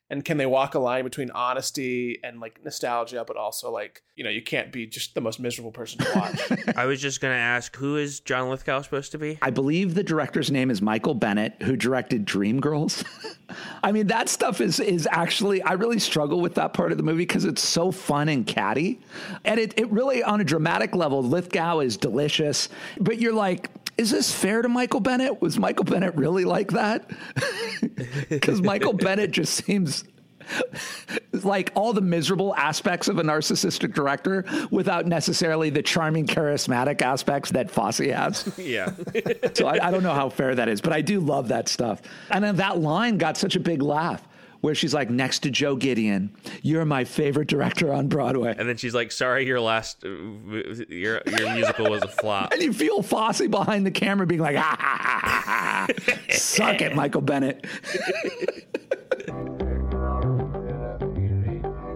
[0.10, 4.24] and can they walk a line between honesty and like nostalgia but also like you
[4.24, 7.34] know you can't be just the most miserable person to watch I was just going
[7.34, 9.38] to ask, who is John Lithgow supposed to be?
[9.42, 13.06] I believe the director's name is Michael Bennett, who directed Dreamgirls.
[13.84, 17.04] I mean, that stuff is is actually I really struggle with that part of the
[17.04, 19.02] movie because it's so fun and catty,
[19.44, 22.70] and it it really on a dramatic level, Lithgow is delicious,
[23.00, 23.70] but you're like.
[23.96, 25.40] Is this fair to Michael Bennett?
[25.40, 27.12] Was Michael Bennett really like that?
[28.28, 30.04] Because Michael Bennett just seems
[31.44, 37.52] like all the miserable aspects of a narcissistic director without necessarily the charming, charismatic aspects
[37.52, 38.52] that Fosse has.
[38.64, 38.94] Yeah.
[39.54, 42.02] so I, I, don't know how fair that is, but I do love that stuff.
[42.30, 44.26] And then that line got such a big laugh.
[44.62, 48.56] Where she's like, next to Joe Gideon, you're my favorite director on Broadway.
[48.58, 52.54] And then she's like, sorry, your last, uh, your, your musical was a flop.
[52.54, 55.88] and you feel Fosse behind the camera being like, ha.
[56.30, 57.66] Suck it, Michael Bennett.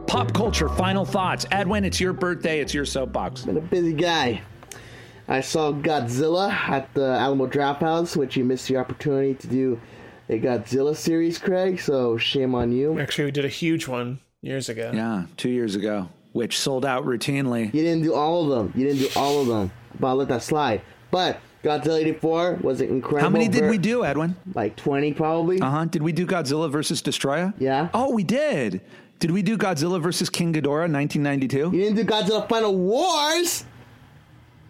[0.08, 1.45] Pop culture, final thoughts.
[1.51, 2.60] Edwin, it's your birthday.
[2.62, 3.43] It's your soapbox.
[3.43, 4.41] Been a busy guy.
[5.28, 9.82] I saw Godzilla at the Alamo Drafthouse, which you missed the opportunity to do
[10.30, 11.82] a Godzilla series, Craig.
[11.82, 12.97] So shame on you.
[12.99, 14.91] Actually, we did a huge one years ago.
[14.93, 17.66] Yeah, two years ago, which sold out routinely.
[17.74, 18.80] You didn't do all of them.
[18.80, 19.72] You didn't do all of them.
[19.99, 20.82] But I'll let that slide.
[21.12, 23.20] But Godzilla 84 was incredible.
[23.20, 24.38] How many did Ver- we do, Edwin?
[24.55, 25.60] Like 20 probably.
[25.60, 25.86] Uh huh.
[25.86, 27.53] Did we do Godzilla versus Destoroyah?
[27.60, 27.89] Yeah.
[27.93, 28.80] Oh, we did.
[29.20, 31.57] Did we do Godzilla versus King Ghidorah, 1992?
[31.57, 33.65] You didn't do Godzilla Final Wars,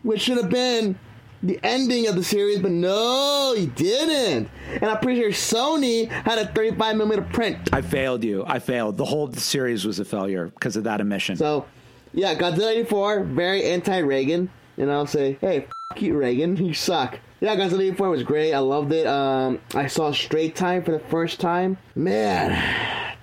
[0.04, 0.98] which should have been
[1.44, 4.50] the ending of the series, but no, you didn't.
[4.74, 7.70] And I'm pretty sure Sony had a 35 millimeter print.
[7.74, 8.44] I failed you.
[8.48, 8.98] I failed.
[8.98, 11.36] The whole series was a failure because of that omission.
[11.36, 11.66] So,
[12.14, 14.50] yeah, Godzilla 84, very anti Reagan.
[14.78, 16.56] And I'll say, hey, f you, Reagan.
[16.58, 17.20] You suck.
[17.40, 18.54] Yeah, Godzilla 84 was great.
[18.54, 19.06] I loved it.
[19.06, 21.78] Um, I saw Straight Time for the first time.
[21.96, 22.52] Man,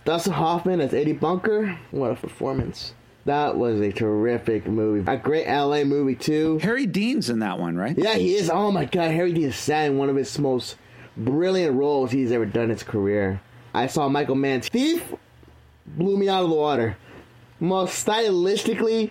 [0.05, 1.79] Dustin Hoffman as Eddie Bunker.
[1.91, 2.95] What a performance.
[3.25, 5.11] That was a terrific movie.
[5.11, 6.59] A great LA movie, too.
[6.59, 7.97] Harry Dean's in that one, right?
[7.97, 8.51] Yeah, he is.
[8.51, 10.77] Oh my god, Harry Dean Stanton, in one of his most
[11.17, 13.41] brilliant roles he's ever done in his career.
[13.73, 15.15] I saw Michael Mann's Thief
[15.87, 16.97] blew me out of the water.
[17.61, 19.11] Most stylistically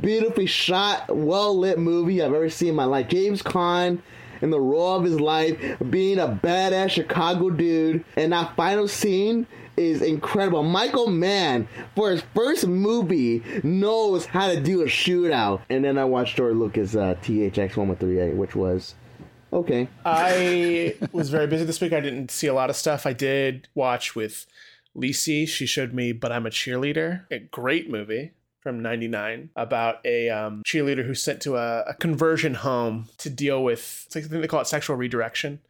[0.00, 3.08] beautifully shot, well lit movie I've ever seen in my life.
[3.08, 4.00] James Caan
[4.40, 5.58] in the role of his life,
[5.90, 9.46] being a badass Chicago dude, and that final scene
[9.78, 10.62] is incredible.
[10.62, 15.62] Michael Mann, for his first movie, knows how to do a shootout.
[15.70, 18.94] And then I watched George Lucas' uh, THX 1138, which was
[19.52, 19.88] okay.
[20.04, 21.92] I was very busy this week.
[21.92, 23.06] I didn't see a lot of stuff.
[23.06, 24.46] I did watch with
[24.96, 25.48] Lisi.
[25.48, 30.62] She showed me But I'm a Cheerleader, a great movie from 99 about a um,
[30.66, 34.60] cheerleader who's sent to a, a conversion home to deal with, I think they call
[34.60, 35.60] it sexual redirection.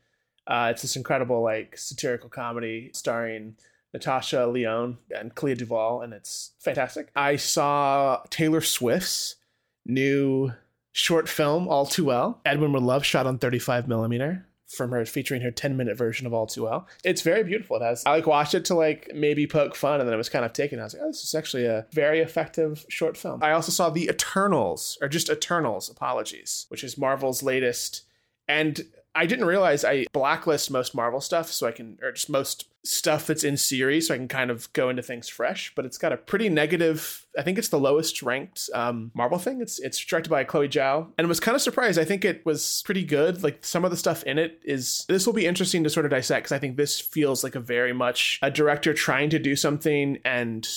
[0.46, 3.56] Uh, it's this incredible, like, satirical comedy starring
[3.92, 7.10] Natasha Lyonne and Clea Duvall, and it's fantastic.
[7.16, 9.36] I saw Taylor Swift's
[9.86, 10.52] new
[10.92, 12.40] short film, All Too Well.
[12.44, 16.34] Edwin would love shot on 35 millimeter from her featuring her 10 minute version of
[16.34, 16.86] All Too Well.
[17.04, 17.76] It's very beautiful.
[17.76, 20.28] It has I like watched it to like maybe poke fun and then it was
[20.28, 20.78] kind of taken.
[20.78, 23.42] I was like, oh, this is actually a very effective short film.
[23.42, 28.02] I also saw The Eternals, or just Eternals, apologies, which is Marvel's latest.
[28.46, 28.82] And
[29.18, 33.26] I didn't realize I blacklist most Marvel stuff so I can, or just most stuff
[33.26, 35.72] that's in series so I can kind of go into things fresh.
[35.74, 39.60] But it's got a pretty negative, I think it's the lowest ranked um, Marvel thing.
[39.60, 41.98] It's it's directed by Chloe Zhao and I was kind of surprised.
[41.98, 43.42] I think it was pretty good.
[43.42, 46.10] Like some of the stuff in it is, this will be interesting to sort of
[46.10, 49.56] dissect because I think this feels like a very much a director trying to do
[49.56, 50.68] something and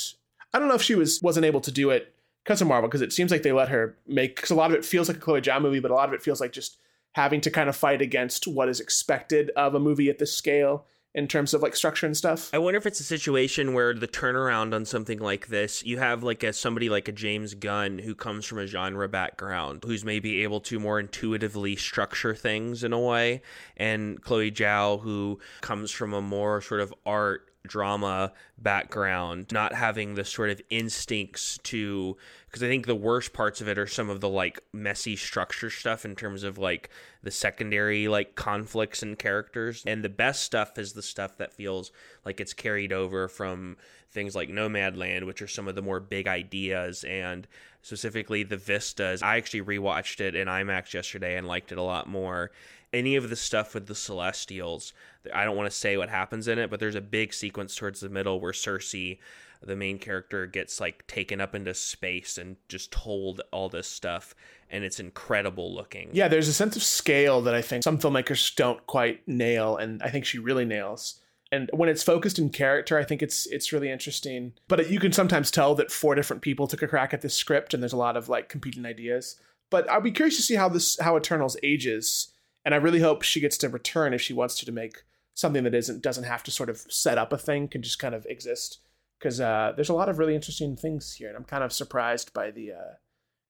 [0.51, 2.11] I don't know if she was wasn't able to do it
[2.43, 4.77] because of Marvel because it seems like they let her make because a lot of
[4.77, 6.77] it feels like a Chloe Zhao movie, but a lot of it feels like just
[7.13, 10.85] having to kind of fight against what is expected of a movie at this scale
[11.13, 12.49] in terms of like structure and stuff.
[12.53, 16.23] I wonder if it's a situation where the turnaround on something like this, you have
[16.23, 20.43] like a somebody like a James Gunn who comes from a genre background, who's maybe
[20.43, 23.41] able to more intuitively structure things in a way,
[23.75, 30.15] and Chloe Zhao who comes from a more sort of art drama background, not having
[30.15, 34.09] the sort of instincts to because I think the worst parts of it are some
[34.09, 36.89] of the like messy structure stuff in terms of like
[37.23, 39.83] the secondary like conflicts and characters.
[39.85, 41.91] And the best stuff is the stuff that feels
[42.25, 43.77] like it's carried over from
[44.11, 47.47] things like Nomadland, which are some of the more big ideas and
[47.81, 49.21] specifically the vistas.
[49.21, 52.51] I actually rewatched it in IMAX yesterday and liked it a lot more.
[52.93, 54.93] Any of the stuff with the Celestials,
[55.33, 58.01] I don't want to say what happens in it, but there's a big sequence towards
[58.01, 59.19] the middle where Sersi
[59.63, 64.33] the main character gets like taken up into space and just told all this stuff
[64.69, 68.55] and it's incredible looking Yeah, there's a sense of scale that I think some filmmakers
[68.55, 71.19] don't quite nail, and I think she really nails.
[71.51, 74.53] And when it's focused in character, I think it's it's really interesting.
[74.67, 77.73] But you can sometimes tell that four different people took a crack at this script,
[77.73, 79.35] and there's a lot of like competing ideas.
[79.69, 82.31] But I'll be curious to see how this how Eternals ages,
[82.63, 85.63] and I really hope she gets to return if she wants to to make something
[85.63, 88.25] that isn't doesn't have to sort of set up a thing, can just kind of
[88.27, 88.79] exist.
[89.19, 92.33] Because uh, there's a lot of really interesting things here, and I'm kind of surprised
[92.33, 92.93] by the uh,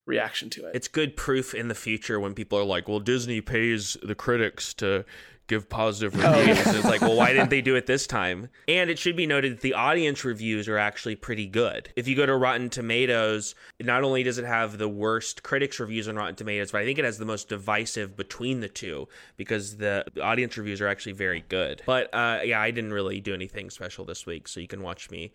[0.08, 0.76] reaction to it.
[0.76, 4.74] it's good proof in the future when people are like well disney pays the critics
[4.74, 5.06] to
[5.52, 6.66] give positive reviews.
[6.66, 8.48] It's like well why didn't they do it this time?
[8.68, 11.90] And it should be noted that the audience reviews are actually pretty good.
[11.98, 16.08] If you go to rotten tomatoes not only does it have the worst critics reviews
[16.08, 19.78] on rotten tomatoes but i think it has the most divisive between the two because
[19.78, 21.82] the audience reviews are actually very good.
[21.86, 25.12] But uh, yeah i didn't really do anything special this week so you can watch
[25.12, 25.32] me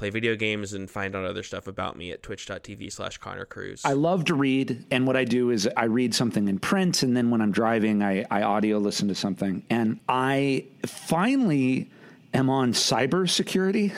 [0.00, 3.82] play video games and find out other stuff about me at twitch.tv slash connor cruz
[3.84, 7.14] I love to read, and what I do is I read something in print, and
[7.14, 9.62] then when I'm driving, I, I audio listen to something.
[9.68, 11.90] And I finally
[12.32, 13.92] am on cybersecurity,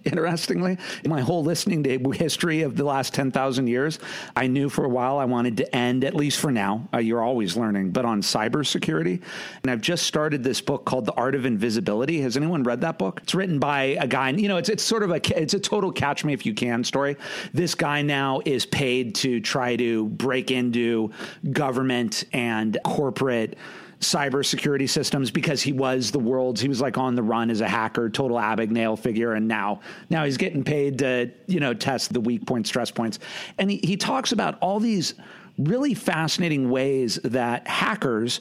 [0.04, 0.78] interestingly.
[1.04, 3.98] In my whole listening to history of the last 10,000 years,
[4.34, 7.22] I knew for a while I wanted to end, at least for now, uh, you're
[7.22, 9.22] always learning, but on cybersecurity.
[9.62, 12.20] And I've just started this book called The Art of Invisibility.
[12.22, 13.20] Has anyone read that book?
[13.22, 15.92] It's written by a guy, you know, it's, it's sort of a, it's a total
[15.92, 17.16] catch me if you can story.
[17.52, 21.12] This guy now is paid to try to break into
[21.52, 23.56] government and corporate
[24.00, 27.68] cybersecurity systems because he was the world's he was like on the run as a
[27.68, 32.20] hacker total abagnale figure and now now he's getting paid to you know test the
[32.20, 33.18] weak points stress points.
[33.58, 35.14] And he, he talks about all these
[35.58, 38.40] really fascinating ways that hackers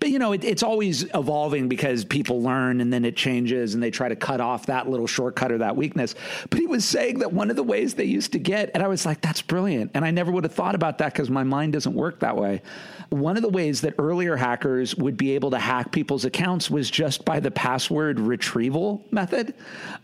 [0.00, 3.82] but you know it, it's always evolving because people learn and then it changes and
[3.82, 6.14] they try to cut off that little shortcut or that weakness.
[6.50, 8.88] But he was saying that one of the ways they used to get and i
[8.88, 9.92] was like that's brilliant.
[9.94, 12.60] And i never would have thought about that because my mind doesn't work that way
[13.10, 16.90] one of the ways that earlier hackers would be able to hack people's accounts was
[16.90, 19.54] just by the password retrieval method.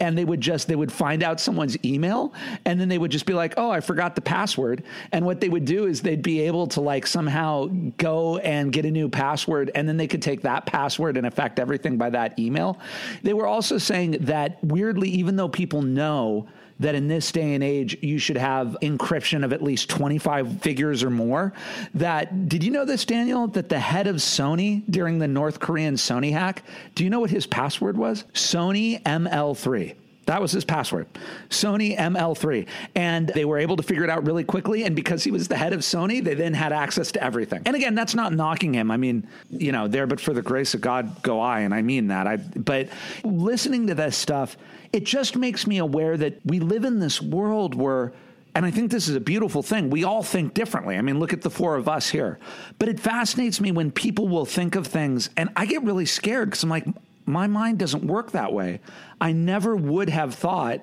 [0.01, 2.33] And they would just they would find out someone's email
[2.65, 4.85] and then they would just be like oh i forgot the password.
[5.13, 7.67] And what they would do is they'd be able to like somehow
[7.99, 11.59] go and get a new password and then they could take that password and affect
[11.59, 12.79] everything by that email.
[13.23, 16.49] They were also saying that weirdly even though people know
[16.81, 21.03] that in this day and age you should have encryption of at least 25 figures
[21.03, 21.53] or more
[21.95, 25.95] that did you know this daniel that the head of sony during the north korean
[25.95, 26.62] sony hack
[26.95, 28.25] do you know what his password was?
[28.35, 29.95] Sony ml3
[30.27, 31.07] that was his password,
[31.51, 32.66] Sony ML3.
[32.95, 34.85] And they were able to figure it out really quickly.
[34.85, 37.62] And because he was the head of Sony, they then had access to everything.
[37.66, 38.91] And again, that's not knocking him.
[38.91, 41.61] I mean, you know, there, but for the grace of God go I.
[41.61, 42.27] And I mean that.
[42.27, 42.89] I, but
[43.22, 44.57] listening to this stuff,
[44.93, 48.12] it just makes me aware that we live in this world where
[48.57, 49.91] and I think this is a beautiful thing.
[49.91, 50.97] We all think differently.
[50.97, 52.39] I mean, look at the four of us here.
[52.79, 56.51] But it fascinates me when people will think of things, and I get really scared
[56.51, 56.87] because I'm like,
[57.27, 58.81] my mind doesn't work that way.
[59.20, 60.81] I never would have thought.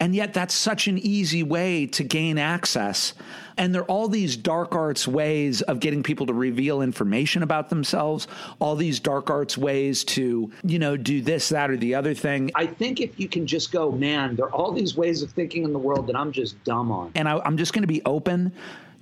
[0.00, 3.14] And yet, that's such an easy way to gain access.
[3.56, 7.68] And there are all these dark arts ways of getting people to reveal information about
[7.68, 8.28] themselves,
[8.60, 12.52] all these dark arts ways to, you know, do this, that, or the other thing.
[12.54, 15.64] I think if you can just go, man, there are all these ways of thinking
[15.64, 17.10] in the world that I'm just dumb on.
[17.16, 18.52] And I, I'm just going to be open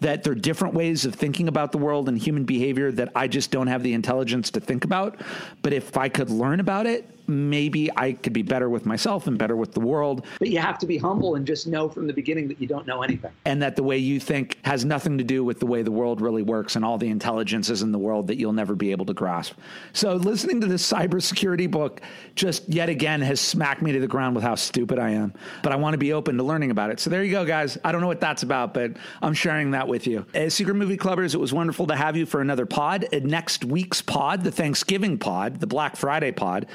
[0.01, 3.29] that there are different ways of thinking about the world and human behavior that I
[3.29, 5.21] just don't have the intelligence to think about.
[5.63, 9.39] But if I could learn about it, maybe I could be better with myself and
[9.39, 10.25] better with the world.
[10.39, 12.87] But you have to be humble and just know from the beginning that you don't
[12.87, 13.33] know anything.
[13.45, 16.21] And that the way you think has nothing to do with the way the world
[16.21, 19.15] really works and all the intelligences in the world that you'll never be able to
[19.15, 19.55] grasp.
[19.93, 22.01] So listening to this cybersecurity book
[22.35, 25.33] just yet again has smacked me to the ground with how stupid I am.
[25.63, 27.01] But I want to be open to learning about it.
[27.01, 27.79] So there you go, guys.
[27.85, 30.27] I don't know what that's about, but I'm sharing that with you.
[30.35, 33.07] As Secret Movie Clubbers, it was wonderful to have you for another pod.
[33.13, 36.67] Next week's pod, the Thanksgiving pod, the Black Friday pod,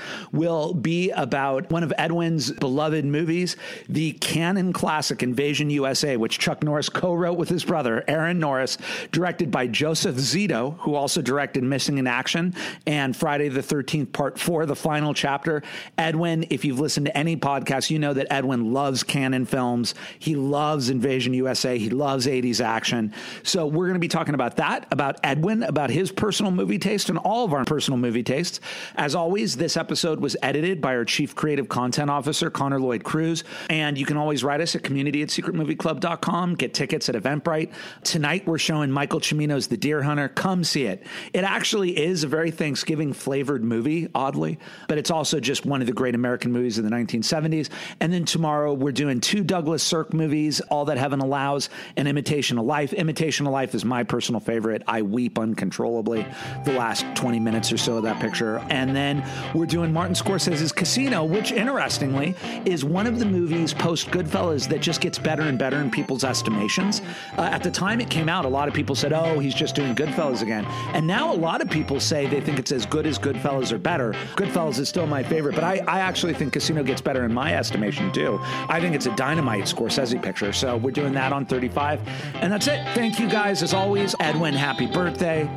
[0.41, 3.55] will be about one of Edwin's beloved movies,
[3.87, 8.79] the Cannon classic Invasion USA, which Chuck Norris co wrote with his brother, Aaron Norris,
[9.11, 12.55] directed by Joseph Zito, who also directed Missing in Action
[12.87, 15.61] and Friday the 13th, Part 4, the final chapter.
[15.99, 19.93] Edwin, if you've listened to any podcast, you know that Edwin loves Cannon films.
[20.17, 21.77] He loves Invasion USA.
[21.77, 23.13] He loves 80s action.
[23.43, 27.09] So we're going to be talking about that, about Edwin, about his personal movie taste,
[27.09, 28.59] and all of our personal movie tastes.
[28.95, 33.43] As always, this episode was edited by our chief creative content officer, Connor Lloyd Cruz.
[33.69, 37.71] And you can always write us at community at secretmovieclub.com, get tickets at Eventbrite.
[38.03, 40.29] Tonight, we're showing Michael Cimino's The Deer Hunter.
[40.29, 41.03] Come see it.
[41.33, 45.87] It actually is a very Thanksgiving flavored movie, oddly, but it's also just one of
[45.87, 47.69] the great American movies of the 1970s.
[47.99, 52.57] And then tomorrow, we're doing two Douglas Sirk movies, All That Heaven Allows and Imitation
[52.57, 52.93] of Life.
[52.93, 54.83] Imitation of Life is my personal favorite.
[54.87, 56.25] I weep uncontrollably
[56.65, 58.59] the last 20 minutes or so of that picture.
[58.69, 59.23] And then
[59.53, 64.81] we're doing Martin Scorsese's Casino, which interestingly is one of the movies post Goodfellas that
[64.81, 67.01] just gets better and better in people's estimations.
[67.37, 69.75] Uh, at the time it came out, a lot of people said, oh, he's just
[69.75, 70.65] doing Goodfellas again.
[70.93, 73.77] And now a lot of people say they think it's as good as Goodfellas or
[73.77, 74.13] better.
[74.35, 77.55] Goodfellas is still my favorite, but I, I actually think Casino gets better in my
[77.55, 78.39] estimation too.
[78.43, 80.53] I think it's a dynamite Scorsese picture.
[80.53, 81.99] So we're doing that on 35.
[82.35, 82.85] And that's it.
[82.93, 83.63] Thank you guys.
[83.63, 85.49] As always, Edwin, happy birthday.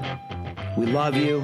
[0.77, 1.43] We love you.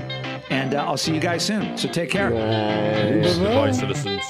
[0.51, 1.78] And uh, I'll see you guys soon.
[1.78, 2.31] So take care.
[2.31, 4.22] Goodbye, citizens.